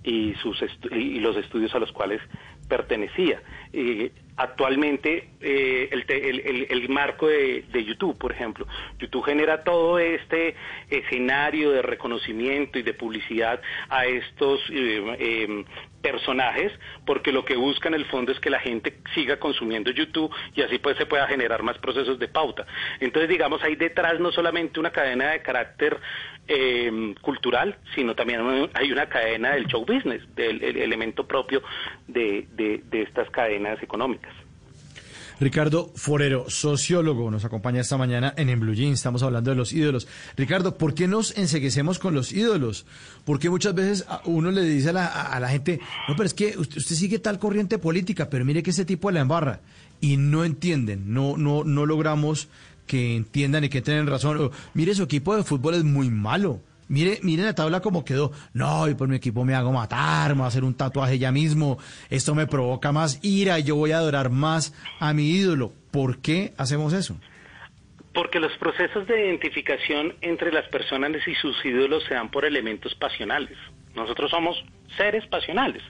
y, 0.06 0.36
sus 0.36 0.64
y 0.92 1.20
los 1.20 1.36
estudios 1.36 1.74
a 1.76 1.80
los 1.80 1.92
cuales 1.92 2.22
pertenecía. 2.70 3.42
Eh, 3.74 4.12
actualmente 4.38 5.30
eh, 5.42 5.90
el, 5.92 6.06
el, 6.10 6.68
el, 6.70 6.90
marco 6.90 7.28
de, 7.28 7.64
de, 7.72 7.84
YouTube, 7.84 8.18
por 8.18 8.32
ejemplo. 8.32 8.68
YouTube 9.00 9.24
genera 9.24 9.64
todo 9.64 9.98
este 10.00 10.56
escenario 10.90 11.72
de 11.72 11.82
reconocimiento 11.82 12.78
y 12.80 12.84
de 12.84 12.94
publicidad 12.94 13.62
a 13.90 14.06
estos 14.06 14.60
eh, 14.72 15.16
eh, 15.20 15.66
personajes, 16.06 16.72
porque 17.04 17.32
lo 17.32 17.44
que 17.44 17.56
busca 17.56 17.88
en 17.88 17.96
el 17.96 18.06
fondo 18.06 18.32
es 18.32 18.40
que 18.40 18.52
la 18.52 18.60
gente 18.60 19.00
siga 19.16 19.38
consumiendo 19.38 19.90
YouTube 19.90 20.32
y 20.54 20.62
así 20.62 20.78
pues 20.78 20.96
se 20.98 21.08
pueda 21.08 21.26
generar 21.26 21.64
más 21.64 21.80
procesos 21.80 22.20
de 22.20 22.28
pauta. 22.28 22.68
Entonces, 23.00 23.28
digamos, 23.28 23.64
hay 23.64 23.76
detrás 23.76 24.20
no 24.20 24.32
solamente 24.32 24.80
una 24.80 24.92
cadena 24.92 25.32
de 25.32 25.42
carácter 25.42 26.00
eh, 26.48 27.16
cultural, 27.22 27.78
sino 27.96 28.14
también 28.14 28.70
hay 28.76 28.92
una 28.92 29.10
cadena 29.10 29.56
del 29.56 29.66
show 29.66 29.84
business, 29.84 30.22
del 30.36 30.62
elemento 30.62 31.26
propio 31.26 31.64
de, 32.08 32.48
de, 32.52 32.84
de 32.86 33.02
estas 33.02 33.28
cadenas 33.32 33.82
económicas. 33.82 34.45
Ricardo 35.39 35.92
Forero, 35.96 36.50
sociólogo, 36.50 37.30
nos 37.30 37.44
acompaña 37.44 37.82
esta 37.82 37.98
mañana 37.98 38.34
en 38.38 38.50
En 38.50 38.60
Blue. 38.60 38.74
Estamos 38.74 39.22
hablando 39.22 39.51
de 39.51 39.58
los 39.58 39.74
ídolos. 39.74 40.08
Ricardo, 40.38 40.77
¿por 40.77 40.94
qué 40.94 41.08
nos 41.08 41.38
enseguecemos 41.38 42.00
con 42.00 42.13
los 42.13 42.32
ídolos? 42.32 42.86
Porque 43.25 43.50
muchas 43.50 43.75
veces 43.75 44.06
uno 44.25 44.51
le 44.51 44.62
dice 44.63 44.89
a 44.89 44.94
la, 44.94 45.08
a 45.08 45.39
la 45.39 45.50
gente, 45.50 45.80
no, 46.08 46.15
pero 46.15 46.27
es 46.27 46.34
que 46.34 46.58
usted, 46.58 46.77
usted, 46.77 46.96
sigue 46.96 47.20
tal 47.20 47.38
corriente 47.39 47.77
política, 47.77 48.30
pero 48.30 48.46
mire 48.46 48.63
que 48.63 48.70
ese 48.70 48.86
tipo 48.86 49.12
la 49.12 49.22
embarra. 49.22 49.60
Y 50.00 50.18
no 50.18 50.46
entienden, 50.46 51.13
no, 51.13 51.38
no, 51.38 51.63
no 51.63 51.86
logramos 51.86 52.48
que 52.88 53.15
entiendan 53.15 53.63
y 53.63 53.70
que 53.70 53.82
tengan 53.82 54.08
razón. 54.08 54.51
Mire, 54.74 54.96
su 54.96 55.04
equipo 55.04 55.36
de 55.36 55.44
fútbol 55.44 55.75
es 55.75 55.84
muy 55.84 56.10
malo. 56.10 56.62
Mire, 56.88 57.20
mire 57.24 57.44
la 57.44 57.56
tabla 57.56 57.82
como 57.82 58.06
quedó. 58.06 58.32
No, 58.54 58.88
y 58.88 58.94
por 58.94 59.08
mi 59.08 59.15
equipo 59.15 59.44
me 59.44 59.56
hago 59.56 59.72
matar, 59.72 60.30
me 60.30 60.36
voy 60.38 60.46
a 60.46 60.48
hacer 60.48 60.63
un 60.63 60.75
tatuaje 60.75 61.18
ya 61.18 61.32
mismo. 61.32 61.77
Esto 62.10 62.36
me 62.36 62.48
provoca 62.48 62.92
más 62.92 63.20
ira 63.24 63.60
yo 63.60 63.75
voy 63.75 63.92
a 63.92 63.98
adorar 63.98 64.30
más 64.30 64.74
a 65.00 65.13
mi 65.13 65.32
ídolo. 65.32 65.72
¿Por 65.92 66.20
qué 66.20 66.54
hacemos 66.58 66.94
eso? 66.94 67.18
Porque 68.13 68.39
los 68.39 68.56
procesos 68.58 69.08
de 69.08 69.27
identificación 69.27 70.13
entre 70.22 70.51
las 70.51 70.68
personas 70.70 71.27
y 71.27 71.36
sus 71.36 71.65
ídolos 71.65 72.04
se 72.08 72.13
dan 72.13 72.30
por 72.30 72.46
elementos 72.46 72.96
pasionales. 72.96 73.58
Nosotros 73.96 74.32
somos 74.32 74.63
seres 74.98 75.25
pasionales. 75.27 75.84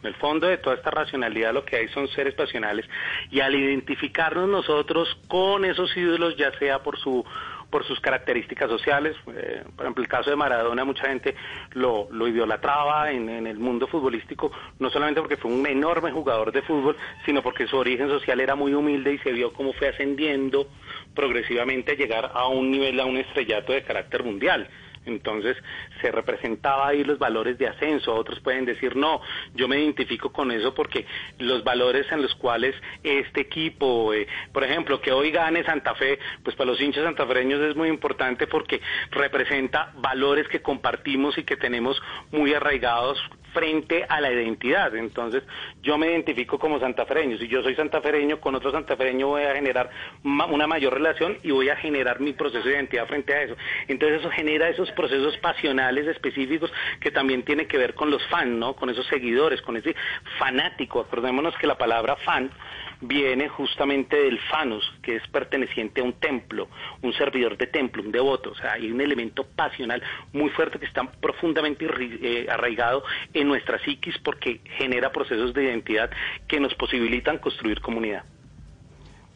En 0.00 0.06
el 0.06 0.14
fondo 0.14 0.46
de 0.46 0.58
toda 0.58 0.76
esta 0.76 0.90
racionalidad 0.90 1.52
lo 1.52 1.64
que 1.64 1.76
hay 1.76 1.88
son 1.88 2.08
seres 2.08 2.34
pasionales 2.34 2.86
y 3.30 3.40
al 3.40 3.54
identificarnos 3.54 4.48
nosotros 4.48 5.08
con 5.28 5.64
esos 5.64 5.94
ídolos, 5.96 6.36
ya 6.36 6.56
sea 6.58 6.82
por 6.82 6.98
su 6.98 7.24
por 7.70 7.84
sus 7.84 8.00
características 8.00 8.68
sociales. 8.68 9.16
Eh, 9.34 9.62
por 9.74 9.84
ejemplo, 9.84 10.02
el 10.02 10.08
caso 10.08 10.30
de 10.30 10.36
Maradona, 10.36 10.84
mucha 10.84 11.08
gente 11.08 11.34
lo, 11.72 12.08
lo 12.10 12.28
idolatraba 12.28 13.10
en, 13.10 13.28
en, 13.28 13.46
el 13.46 13.58
mundo 13.58 13.86
futbolístico, 13.86 14.50
no 14.78 14.90
solamente 14.90 15.20
porque 15.20 15.36
fue 15.36 15.50
un 15.50 15.66
enorme 15.66 16.12
jugador 16.12 16.52
de 16.52 16.62
fútbol, 16.62 16.96
sino 17.24 17.42
porque 17.42 17.66
su 17.66 17.76
origen 17.76 18.08
social 18.08 18.40
era 18.40 18.54
muy 18.54 18.74
humilde 18.74 19.14
y 19.14 19.18
se 19.18 19.32
vio 19.32 19.52
cómo 19.52 19.72
fue 19.72 19.88
ascendiendo 19.88 20.68
progresivamente 21.14 21.92
a 21.92 21.96
llegar 21.96 22.30
a 22.34 22.48
un 22.48 22.70
nivel, 22.70 22.98
a 23.00 23.04
un 23.04 23.16
estrellato 23.16 23.72
de 23.72 23.82
carácter 23.82 24.22
mundial. 24.22 24.68
Entonces 25.06 25.56
se 26.00 26.10
representaba 26.12 26.88
ahí 26.88 27.04
los 27.04 27.18
valores 27.18 27.56
de 27.58 27.68
ascenso. 27.68 28.14
Otros 28.14 28.40
pueden 28.40 28.64
decir, 28.64 28.96
no, 28.96 29.20
yo 29.54 29.68
me 29.68 29.80
identifico 29.80 30.32
con 30.32 30.50
eso 30.50 30.74
porque 30.74 31.06
los 31.38 31.64
valores 31.64 32.10
en 32.12 32.22
los 32.22 32.34
cuales 32.34 32.74
este 33.02 33.40
equipo, 33.40 34.12
eh, 34.12 34.26
por 34.52 34.64
ejemplo, 34.64 35.00
que 35.00 35.12
hoy 35.12 35.30
gane 35.30 35.64
Santa 35.64 35.94
Fe, 35.94 36.18
pues 36.42 36.56
para 36.56 36.70
los 36.70 36.80
hinchas 36.80 37.04
santafreños 37.04 37.60
es 37.60 37.76
muy 37.76 37.88
importante 37.88 38.46
porque 38.46 38.80
representa 39.10 39.92
valores 39.96 40.48
que 40.48 40.60
compartimos 40.60 41.38
y 41.38 41.44
que 41.44 41.56
tenemos 41.56 42.00
muy 42.32 42.52
arraigados 42.52 43.18
frente 43.56 44.04
a 44.06 44.20
la 44.20 44.30
identidad. 44.30 44.94
Entonces, 44.94 45.42
yo 45.82 45.96
me 45.96 46.10
identifico 46.10 46.58
como 46.58 46.78
santafereño. 46.78 47.38
Si 47.38 47.48
yo 47.48 47.62
soy 47.62 47.74
santafereño, 47.74 48.38
con 48.38 48.54
otro 48.54 48.70
santafereño 48.70 49.28
voy 49.28 49.44
a 49.44 49.54
generar 49.54 49.88
una 50.22 50.66
mayor 50.66 50.92
relación 50.92 51.38
y 51.42 51.52
voy 51.52 51.70
a 51.70 51.76
generar 51.76 52.20
mi 52.20 52.34
proceso 52.34 52.68
de 52.68 52.74
identidad 52.74 53.06
frente 53.06 53.32
a 53.32 53.42
eso. 53.44 53.56
Entonces, 53.88 54.20
eso 54.20 54.30
genera 54.30 54.68
esos 54.68 54.92
procesos 54.92 55.38
pasionales 55.38 56.06
específicos 56.06 56.70
que 57.00 57.10
también 57.10 57.44
tiene 57.44 57.66
que 57.66 57.78
ver 57.78 57.94
con 57.94 58.10
los 58.10 58.22
fans, 58.26 58.50
¿no? 58.50 58.76
Con 58.76 58.90
esos 58.90 59.06
seguidores, 59.06 59.62
con 59.62 59.78
ese 59.78 59.96
fanático. 60.38 61.00
Acordémonos 61.00 61.56
que 61.56 61.66
la 61.66 61.78
palabra 61.78 62.16
fan 62.16 62.50
viene 63.00 63.48
justamente 63.48 64.16
del 64.16 64.38
fanus, 64.50 64.84
que 65.02 65.16
es 65.16 65.28
perteneciente 65.28 66.00
a 66.00 66.04
un 66.04 66.14
templo, 66.14 66.68
un 67.02 67.12
servidor 67.12 67.56
de 67.56 67.66
templo, 67.66 68.02
un 68.02 68.12
devoto. 68.12 68.50
O 68.50 68.54
sea, 68.54 68.72
hay 68.72 68.90
un 68.90 69.00
elemento 69.00 69.44
pasional 69.44 70.02
muy 70.32 70.50
fuerte 70.50 70.78
que 70.78 70.86
está 70.86 71.04
profundamente 71.04 71.86
eh, 71.86 72.46
arraigado 72.50 73.04
en 73.32 73.48
nuestra 73.48 73.78
psiquis 73.84 74.16
porque 74.18 74.60
genera 74.78 75.12
procesos 75.12 75.54
de 75.54 75.64
identidad 75.64 76.10
que 76.48 76.60
nos 76.60 76.74
posibilitan 76.74 77.38
construir 77.38 77.80
comunidad. 77.80 78.24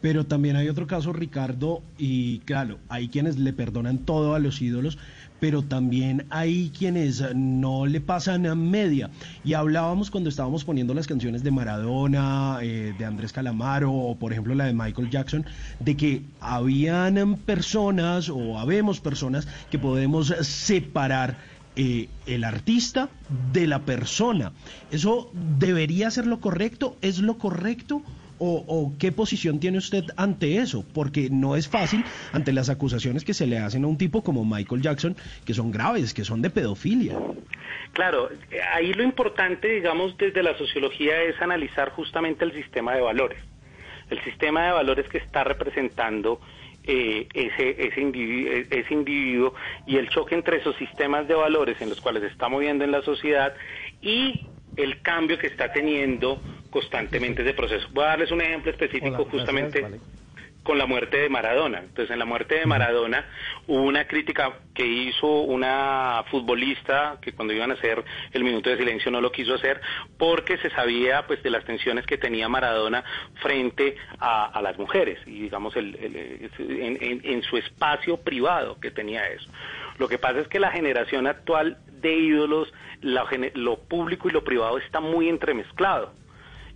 Pero 0.01 0.25
también 0.25 0.55
hay 0.55 0.67
otro 0.67 0.87
caso, 0.87 1.13
Ricardo, 1.13 1.83
y 1.97 2.39
claro, 2.39 2.79
hay 2.89 3.07
quienes 3.07 3.37
le 3.37 3.53
perdonan 3.53 3.99
todo 3.99 4.33
a 4.33 4.39
los 4.39 4.59
ídolos, 4.59 4.97
pero 5.41 5.63
también 5.63 6.27
hay 6.29 6.71
quienes 6.77 7.23
no 7.33 7.87
le 7.87 7.99
pasan 7.99 8.45
a 8.45 8.53
media. 8.53 9.09
Y 9.43 9.55
hablábamos 9.55 10.11
cuando 10.11 10.29
estábamos 10.29 10.63
poniendo 10.63 10.93
las 10.93 11.07
canciones 11.07 11.43
de 11.43 11.49
Maradona, 11.49 12.59
eh, 12.61 12.93
de 12.95 13.05
Andrés 13.05 13.33
Calamaro 13.33 13.91
o 13.91 14.15
por 14.15 14.31
ejemplo 14.31 14.53
la 14.53 14.65
de 14.65 14.73
Michael 14.73 15.09
Jackson, 15.09 15.43
de 15.79 15.97
que 15.97 16.21
habían 16.39 17.37
personas 17.37 18.29
o 18.29 18.59
habemos 18.59 18.99
personas 18.99 19.47
que 19.71 19.79
podemos 19.79 20.27
separar 20.41 21.37
eh, 21.75 22.07
el 22.27 22.43
artista 22.43 23.09
de 23.51 23.65
la 23.65 23.79
persona. 23.79 24.51
¿Eso 24.91 25.31
debería 25.57 26.11
ser 26.11 26.27
lo 26.27 26.39
correcto? 26.39 26.97
¿Es 27.01 27.17
lo 27.17 27.39
correcto? 27.39 28.03
O, 28.43 28.93
qué 28.99 29.11
posición 29.11 29.59
tiene 29.59 29.77
usted 29.77 30.05
ante 30.17 30.57
eso? 30.57 30.83
Porque 30.93 31.29
no 31.29 31.55
es 31.55 31.67
fácil 31.67 32.03
ante 32.33 32.51
las 32.51 32.69
acusaciones 32.69 33.23
que 33.23 33.33
se 33.33 33.45
le 33.45 33.59
hacen 33.59 33.83
a 33.83 33.87
un 33.87 33.97
tipo 33.97 34.23
como 34.23 34.43
Michael 34.43 34.81
Jackson, 34.81 35.15
que 35.45 35.53
son 35.53 35.71
graves, 35.71 36.13
que 36.13 36.23
son 36.23 36.41
de 36.41 36.49
pedofilia. 36.49 37.17
Claro, 37.93 38.29
ahí 38.73 38.93
lo 38.93 39.03
importante, 39.03 39.67
digamos, 39.67 40.17
desde 40.17 40.41
la 40.41 40.57
sociología 40.57 41.21
es 41.21 41.39
analizar 41.41 41.89
justamente 41.91 42.43
el 42.45 42.53
sistema 42.53 42.95
de 42.95 43.01
valores. 43.01 43.43
El 44.09 44.21
sistema 44.23 44.65
de 44.65 44.71
valores 44.71 45.07
que 45.07 45.19
está 45.19 45.43
representando 45.43 46.41
eh, 46.83 47.27
ese, 47.33 47.87
ese, 47.87 48.01
individuo, 48.01 48.53
ese 48.71 48.93
individuo 48.93 49.53
y 49.85 49.97
el 49.97 50.09
choque 50.09 50.33
entre 50.33 50.57
esos 50.57 50.75
sistemas 50.77 51.27
de 51.27 51.35
valores 51.35 51.79
en 51.79 51.89
los 51.89 52.01
cuales 52.01 52.23
se 52.23 52.29
está 52.29 52.49
moviendo 52.49 52.83
en 52.83 52.91
la 52.91 53.03
sociedad 53.03 53.53
y 54.01 54.47
el 54.77 55.01
cambio 55.01 55.37
que 55.37 55.47
está 55.47 55.71
teniendo 55.71 56.41
constantemente 56.71 57.43
ese 57.43 57.53
proceso. 57.53 57.87
Voy 57.91 58.05
a 58.05 58.07
darles 58.07 58.31
un 58.31 58.41
ejemplo 58.41 58.71
específico 58.71 59.25
justamente 59.25 59.85
con 60.63 60.77
la 60.77 60.85
muerte 60.85 61.17
de 61.17 61.29
Maradona. 61.29 61.79
Entonces, 61.79 62.11
en 62.11 62.19
la 62.19 62.25
muerte 62.25 62.55
de 62.55 62.65
Maradona 62.65 63.25
hubo 63.67 63.81
una 63.81 64.05
crítica 64.05 64.59
que 64.73 64.85
hizo 64.85 65.41
una 65.41 66.23
futbolista 66.29 67.17
que 67.21 67.33
cuando 67.33 67.53
iban 67.53 67.71
a 67.71 67.73
hacer 67.73 68.03
el 68.31 68.43
minuto 68.43 68.69
de 68.69 68.77
silencio 68.77 69.11
no 69.11 69.21
lo 69.21 69.31
quiso 69.31 69.55
hacer 69.55 69.81
porque 70.17 70.57
se 70.57 70.69
sabía 70.69 71.25
pues 71.25 71.41
de 71.43 71.49
las 71.49 71.65
tensiones 71.65 72.05
que 72.05 72.17
tenía 72.17 72.47
Maradona 72.47 73.03
frente 73.41 73.95
a, 74.19 74.61
las 74.61 74.77
mujeres 74.77 75.19
y 75.25 75.41
digamos 75.41 75.75
el, 75.75 75.95
en, 76.59 77.21
en 77.23 77.41
su 77.43 77.57
espacio 77.57 78.17
privado 78.17 78.79
que 78.79 78.91
tenía 78.91 79.27
eso. 79.29 79.49
Lo 79.97 80.07
que 80.07 80.19
pasa 80.19 80.39
es 80.39 80.47
que 80.47 80.59
la 80.59 80.71
generación 80.71 81.25
actual 81.25 81.79
de 82.01 82.13
ídolos, 82.15 82.71
lo 83.01 83.79
público 83.79 84.29
y 84.29 84.31
lo 84.31 84.43
privado 84.43 84.77
está 84.77 84.99
muy 84.99 85.27
entremezclado 85.27 86.13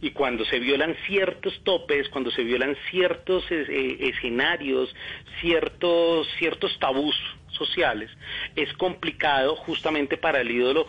y 0.02 0.12
cuando 0.12 0.46
se 0.46 0.60
violan 0.60 0.96
ciertos 1.06 1.60
topes, 1.64 2.10
cuando 2.10 2.32
se 2.32 2.44
violan 2.44 2.76
ciertos 2.90 3.44
eh, 3.52 3.66
eh, 3.68 3.98
escenarios, 4.10 4.94
ciertos, 5.42 6.28
ciertos 6.38 6.78
tabús 6.80 7.16
sociales, 7.50 8.10
es 8.56 8.72
complicado 8.74 9.56
justamente 9.56 10.18
para 10.18 10.42
el 10.42 10.52
ídolo 10.52 10.88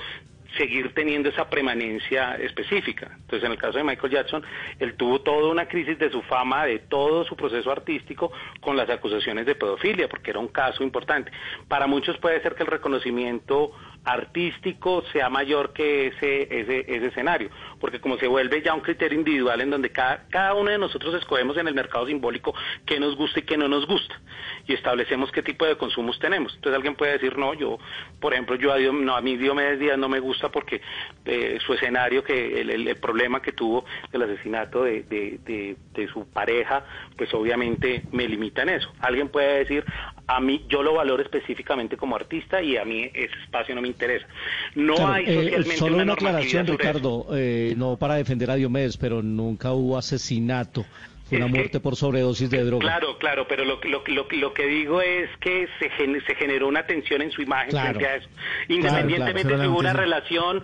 seguir 0.57 0.95
teniendo 0.95 1.29
esa 1.29 1.49
permanencia 1.49 2.37
específica. 2.37 3.11
Entonces, 3.21 3.45
en 3.45 3.53
el 3.53 3.59
caso 3.59 3.79
de 3.79 3.85
Michael 3.85 4.13
Jackson, 4.13 4.43
él 4.79 4.95
tuvo 4.95 5.21
toda 5.21 5.51
una 5.51 5.69
crisis 5.69 5.99
de 5.99 6.11
su 6.11 6.23
fama, 6.23 6.65
de 6.65 6.79
todo 6.79 7.25
su 7.25 7.37
proceso 7.37 7.71
artístico, 7.71 8.33
con 8.61 8.77
las 8.77 8.89
acusaciones 8.89 9.47
de 9.47 9.55
pedofilia, 9.55 10.09
porque 10.09 10.31
era 10.31 10.41
un 10.41 10.49
caso 10.49 10.83
importante. 10.83 11.31
Para 11.69 11.87
muchos 11.87 12.17
puede 12.19 12.41
ser 12.43 12.55
que 12.55 12.63
el 12.63 12.69
reconocimiento 12.69 13.73
artístico 14.07 15.03
sea 15.13 15.29
mayor 15.29 15.73
que 15.73 16.07
ese, 16.07 16.43
ese, 16.43 16.85
ese 16.87 17.07
escenario, 17.07 17.51
porque 17.81 18.01
como 18.01 18.17
se 18.19 18.29
vuelve 18.29 18.63
ya 18.63 18.73
un 18.73 18.81
criterio 18.81 19.19
individual 19.19 19.61
en 19.61 19.71
donde 19.71 19.91
cada, 19.91 20.29
cada 20.29 20.55
uno 20.55 20.71
de 20.71 20.79
nosotros 20.79 21.13
escogemos 21.15 21.57
en 21.57 21.67
el 21.67 21.75
mercado 21.75 22.07
simbólico 22.07 22.55
qué 22.87 23.01
nos 23.01 23.17
gusta 23.17 23.41
y 23.41 23.43
qué 23.43 23.57
no 23.57 23.67
nos 23.67 23.85
gusta, 23.85 24.21
y 24.69 24.75
establecemos 24.75 25.33
qué 25.33 25.43
tipo 25.43 25.67
de 25.67 25.77
consumos 25.77 26.21
tenemos. 26.21 26.55
Entonces 26.55 26.77
alguien 26.77 26.95
puede 26.95 27.15
decir, 27.15 27.37
no, 27.37 27.53
yo, 27.55 27.79
por 28.21 28.33
ejemplo, 28.33 28.55
yo 28.55 28.73
a, 28.73 28.79
no, 28.79 29.17
a 29.17 29.21
mí 29.21 29.37
Diomedes 29.37 29.81
Díaz 29.81 29.99
no 29.99 30.09
me 30.09 30.21
gusta 30.21 30.51
porque 30.51 30.81
eh, 31.25 31.59
su 31.67 31.75
escenario, 31.75 32.23
que 32.23 32.61
el, 32.61 32.71
el, 32.71 32.97
problema 32.97 33.43
que 33.43 33.53
tuvo 33.53 33.85
del 34.13 34.23
asesinato 34.23 34.85
de, 34.85 35.03
de, 35.03 35.41
de, 35.45 35.77
de 35.93 36.09
su 36.09 36.29
pareja, 36.29 36.85
pues 37.17 37.35
obviamente 37.35 38.05
me 38.13 38.29
limita 38.29 38.63
en 38.63 38.69
eso. 38.69 38.93
Alguien 39.01 39.29
puede 39.29 39.59
decir, 39.59 39.85
a 40.29 40.41
mí 40.41 40.65
yo 40.69 40.83
lo 40.83 40.95
valoro 40.95 41.23
específicamente 41.23 41.97
como 41.97 42.17
artista 42.17 42.61
y 42.63 42.77
a 42.77 42.85
mí 42.85 43.05
ese 43.15 43.35
espacio 43.45 43.75
no 43.75 43.83
me 43.83 43.89
interesa. 43.89 44.27
No 44.75 44.95
Claro, 44.95 45.13
hay 45.13 45.25
eh, 45.25 45.35
socialmente 45.35 45.77
solo 45.77 45.97
una, 45.99 46.13
aclaración. 46.15 46.67
Ricardo, 46.67 47.27
eh, 47.35 47.75
no 47.77 47.97
para 47.97 48.15
defender 48.17 48.51
a 48.51 48.57
Diomedes, 48.57 48.97
pero 48.97 49.23
nunca 49.23 49.73
hubo 49.73 49.97
asesinato. 49.97 50.85
Fue 51.29 51.39
una 51.39 51.49
muerte 51.49 51.81
por 51.81 51.97
sobredosis 51.97 52.49
de 52.51 52.63
droga. 52.63 52.83
Claro, 52.85 53.19
claro, 53.19 53.47
pero 53.49 53.65
lo, 53.65 53.81
que- 53.81 53.89
lo, 53.89 54.05
lo, 54.07 54.27
lo 54.31 54.55
que 54.55 54.67
digo 54.67 55.01
es 55.03 55.29
que 55.41 55.67
se, 55.81 55.91
gen- 55.91 56.23
se 56.25 56.37
generó 56.37 56.69
una 56.69 56.87
tensión 56.87 57.21
en 57.21 57.33
su 57.33 57.43
imagen 57.43 57.71
Claro. 57.71 57.99
frente 57.99 58.07
a 58.07 58.15
eso. 58.17 58.29
claro, 58.29 58.75
Independientemente 58.75 59.53
era 59.55 59.63
si 59.65 59.69
hubo 59.69 59.79
una 59.81 59.93
relación, 59.93 60.63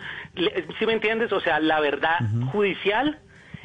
¿sí 0.79 0.87
me 0.87 0.93
entiendes? 0.93 1.33
O 1.33 1.41
sea, 1.41 1.59
la 1.59 1.81
verdad 1.81 2.17
judicial 2.53 3.19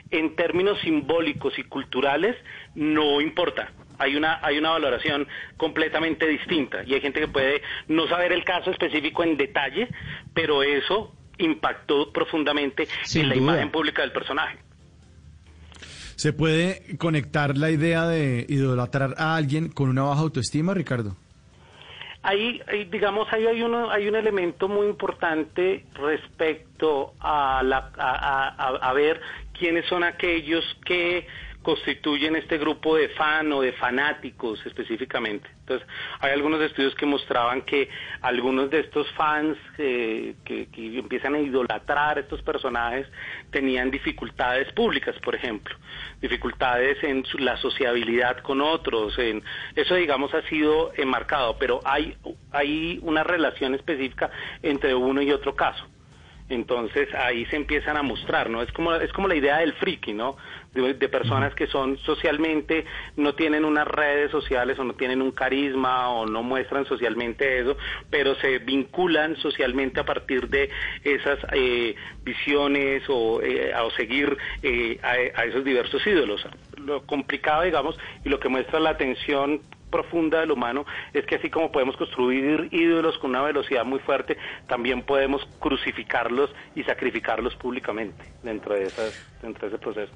en 0.10 0.36
términos 0.36 0.79
simbólicos 0.81 1.57
y 1.60 1.63
culturales 1.65 2.36
no 2.73 3.21
importa. 3.21 3.69
Hay 3.99 4.15
una, 4.15 4.39
hay 4.43 4.57
una 4.57 4.71
valoración 4.71 5.27
completamente 5.57 6.27
distinta 6.27 6.83
y 6.86 6.93
hay 6.93 7.01
gente 7.01 7.19
que 7.19 7.27
puede 7.27 7.62
no 7.88 8.07
saber 8.07 8.31
el 8.31 8.43
caso 8.43 8.71
específico 8.71 9.23
en 9.23 9.38
detalle, 9.38 9.88
pero 10.33 10.62
eso 10.63 11.13
impactó 11.39 12.12
profundamente 12.12 12.88
Sin 13.03 13.23
en 13.23 13.29
la 13.29 13.36
duda. 13.36 13.43
imagen 13.43 13.71
pública 13.71 14.01
del 14.01 14.12
personaje. 14.12 14.57
¿Se 16.15 16.33
puede 16.33 16.97
conectar 16.97 17.57
la 17.57 17.69
idea 17.69 18.07
de 18.07 18.45
idolatrar 18.49 19.13
a 19.17 19.36
alguien 19.36 19.69
con 19.69 19.89
una 19.89 20.01
baja 20.03 20.21
autoestima, 20.21 20.73
Ricardo? 20.73 21.15
Ahí, 22.23 22.60
digamos, 22.89 23.27
ahí 23.31 23.45
hay, 23.45 23.62
uno, 23.62 23.89
hay 23.91 24.07
un 24.07 24.15
elemento 24.15 24.67
muy 24.67 24.88
importante 24.88 25.86
respecto 25.93 27.13
a, 27.19 27.62
la, 27.63 27.91
a, 27.97 28.47
a- 28.49 28.89
a 28.89 28.93
ver 28.93 29.21
quiénes 29.57 29.86
son 29.86 30.03
aquellos 30.03 30.63
que 30.86 31.27
constituyen 31.67 32.38
este 32.38 32.58
grupo 32.58 32.95
de 32.95 33.10
fan 33.10 33.51
o 33.51 33.60
de 33.60 33.73
fanáticos 33.73 34.65
específicamente. 34.65 35.49
Entonces, 35.60 35.86
hay 36.21 36.32
algunos 36.32 36.62
estudios 36.62 36.95
que 36.95 37.06
mostraban 37.06 37.63
que 37.63 37.89
algunos 38.21 38.69
de 38.69 38.80
estos 38.80 39.06
fans 39.12 39.58
eh, 39.77 40.36
que, 40.45 40.67
que 40.67 40.97
empiezan 40.97 41.36
a 41.36 41.39
idolatrar 41.39 42.17
a 42.17 42.21
estos 42.21 42.41
personajes 42.41 43.06
tenían 43.51 43.91
dificultades 43.91 44.71
públicas, 44.71 45.13
por 45.19 45.36
ejemplo, 45.36 45.75
dificultades 46.21 47.03
en 47.03 47.25
su- 47.25 47.38
la 47.39 47.58
sociabilidad 47.58 48.38
con 48.43 48.62
otros, 48.62 49.19
en 49.19 49.43
eso 49.75 49.95
digamos 49.95 50.34
ha 50.34 50.43
sido 50.43 50.93
enmarcado, 50.95 51.58
pero 51.60 51.82
hay 51.84 52.15
hay 52.51 52.97
una 53.01 53.25
relación 53.25 53.75
específica 53.75 54.32
entre 54.63 54.95
uno 54.95 55.21
y 55.21 55.34
otro 55.34 55.53
caso. 55.53 55.86
Entonces 56.49 57.13
ahí 57.13 57.45
se 57.47 57.57
empiezan 57.57 57.97
a 57.97 58.03
mostrar, 58.03 58.49
¿no? 58.49 58.62
Es 58.62 58.71
como 58.71 58.93
es 58.95 59.12
como 59.12 59.27
la 59.27 59.36
idea 59.36 59.57
del 59.57 59.73
friki, 59.73 60.13
¿no? 60.13 60.38
De, 60.73 60.93
de 60.93 61.10
personas 61.10 61.53
que 61.55 61.67
son 61.67 61.97
socialmente 61.97 62.86
no 63.17 63.36
tienen 63.36 63.65
unas 63.65 63.88
redes 63.88 64.31
sociales 64.31 64.79
o 64.79 64.83
no 64.83 64.93
tienen 64.93 65.21
un 65.21 65.31
carisma 65.31 66.10
o 66.10 66.25
no 66.25 66.43
muestran 66.43 66.86
socialmente 66.86 67.60
eso, 67.60 67.77
pero 68.10 68.36
se 68.36 68.60
vinculan 68.60 69.36
socialmente 69.38 69.99
a 69.99 70.05
partir 70.05 70.47
de 70.47 70.69
esas 71.03 71.39
eh, 71.51 71.95
visiones 72.23 73.03
o, 73.10 73.41
eh, 73.41 73.73
o 73.75 73.91
seguir 73.91 74.38
eh, 74.63 74.99
a, 75.03 75.41
a 75.41 75.45
esos 75.45 75.65
diversos 75.65 76.05
ídolos. 76.07 76.47
Lo 76.77 77.05
complicado, 77.05 77.63
digamos, 77.63 77.97
y 78.23 78.29
lo 78.29 78.39
que 78.39 78.47
muestra 78.49 78.79
la 78.79 78.91
atención 78.91 79.62
profunda 79.89 80.39
del 80.39 80.52
humano 80.52 80.86
es 81.13 81.26
que 81.26 81.36
así 81.36 81.50
como 81.50 81.71
podemos 81.71 81.97
construir 81.97 82.69
ídolos 82.71 83.17
con 83.17 83.32
una 83.32 83.41
velocidad 83.41 83.86
muy 83.86 84.00
fuerte, 84.00 84.38
también 84.67 85.02
podemos 85.04 85.47
crucificarlos 85.60 86.50
y 86.76 86.84
sacrificarlos 86.84 87.56
públicamente 87.56 88.23
dentro 88.43 88.76
de, 88.76 88.84
esas, 88.84 89.13
dentro 89.41 89.69
de 89.69 89.76
ese 89.76 89.84
proceso. 89.84 90.13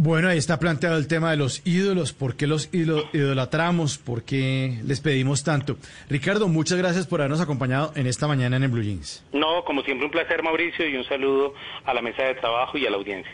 Bueno, 0.00 0.28
ahí 0.28 0.38
está 0.38 0.60
planteado 0.60 0.96
el 0.96 1.08
tema 1.08 1.32
de 1.32 1.36
los 1.36 1.66
ídolos, 1.66 2.12
por 2.12 2.36
qué 2.36 2.46
los 2.46 2.72
idolatramos, 2.72 3.98
por 3.98 4.22
qué 4.22 4.78
les 4.84 5.00
pedimos 5.00 5.42
tanto. 5.42 5.76
Ricardo, 6.08 6.46
muchas 6.46 6.78
gracias 6.78 7.08
por 7.08 7.20
habernos 7.20 7.40
acompañado 7.40 7.90
en 7.96 8.06
esta 8.06 8.28
mañana 8.28 8.58
en 8.58 8.62
el 8.62 8.68
Blue 8.68 8.84
Jeans. 8.84 9.24
No, 9.32 9.64
como 9.64 9.82
siempre 9.82 10.06
un 10.06 10.12
placer 10.12 10.40
Mauricio 10.44 10.88
y 10.88 10.96
un 10.96 11.02
saludo 11.02 11.52
a 11.84 11.92
la 11.94 12.00
mesa 12.00 12.22
de 12.22 12.36
trabajo 12.36 12.78
y 12.78 12.86
a 12.86 12.90
la 12.90 12.96
audiencia. 12.96 13.32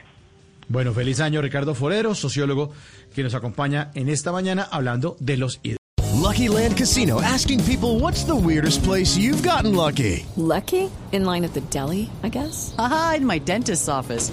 Bueno, 0.68 0.92
feliz 0.92 1.20
año 1.20 1.40
Ricardo 1.42 1.74
Forero, 1.74 2.14
sociólogo, 2.14 2.70
que 3.14 3.22
nos 3.22 3.35
acompaña 3.35 3.90
en 3.94 4.09
esta 4.09 4.33
mañana 4.33 4.68
hablando 4.70 5.16
de 5.20 5.37
los 5.37 5.61
ídolos. 5.62 5.79
Lucky 6.24 6.48
Land 6.48 6.77
Casino 6.77 7.20
asking 7.20 7.62
people 7.64 7.98
what's 8.00 8.24
the 8.24 8.35
weirdest 8.35 8.83
place 8.83 9.16
you've 9.16 9.42
gotten 9.42 9.74
lucky? 9.74 10.24
Lucky? 10.37 10.90
In 11.12 11.24
line 11.24 11.44
at 11.44 11.53
the 11.53 11.61
deli, 11.70 12.09
I 12.22 12.29
guess? 12.29 12.74
Aha, 12.79 13.16
in 13.18 13.27
my 13.27 13.38
dentist's 13.38 13.88
office. 13.88 14.33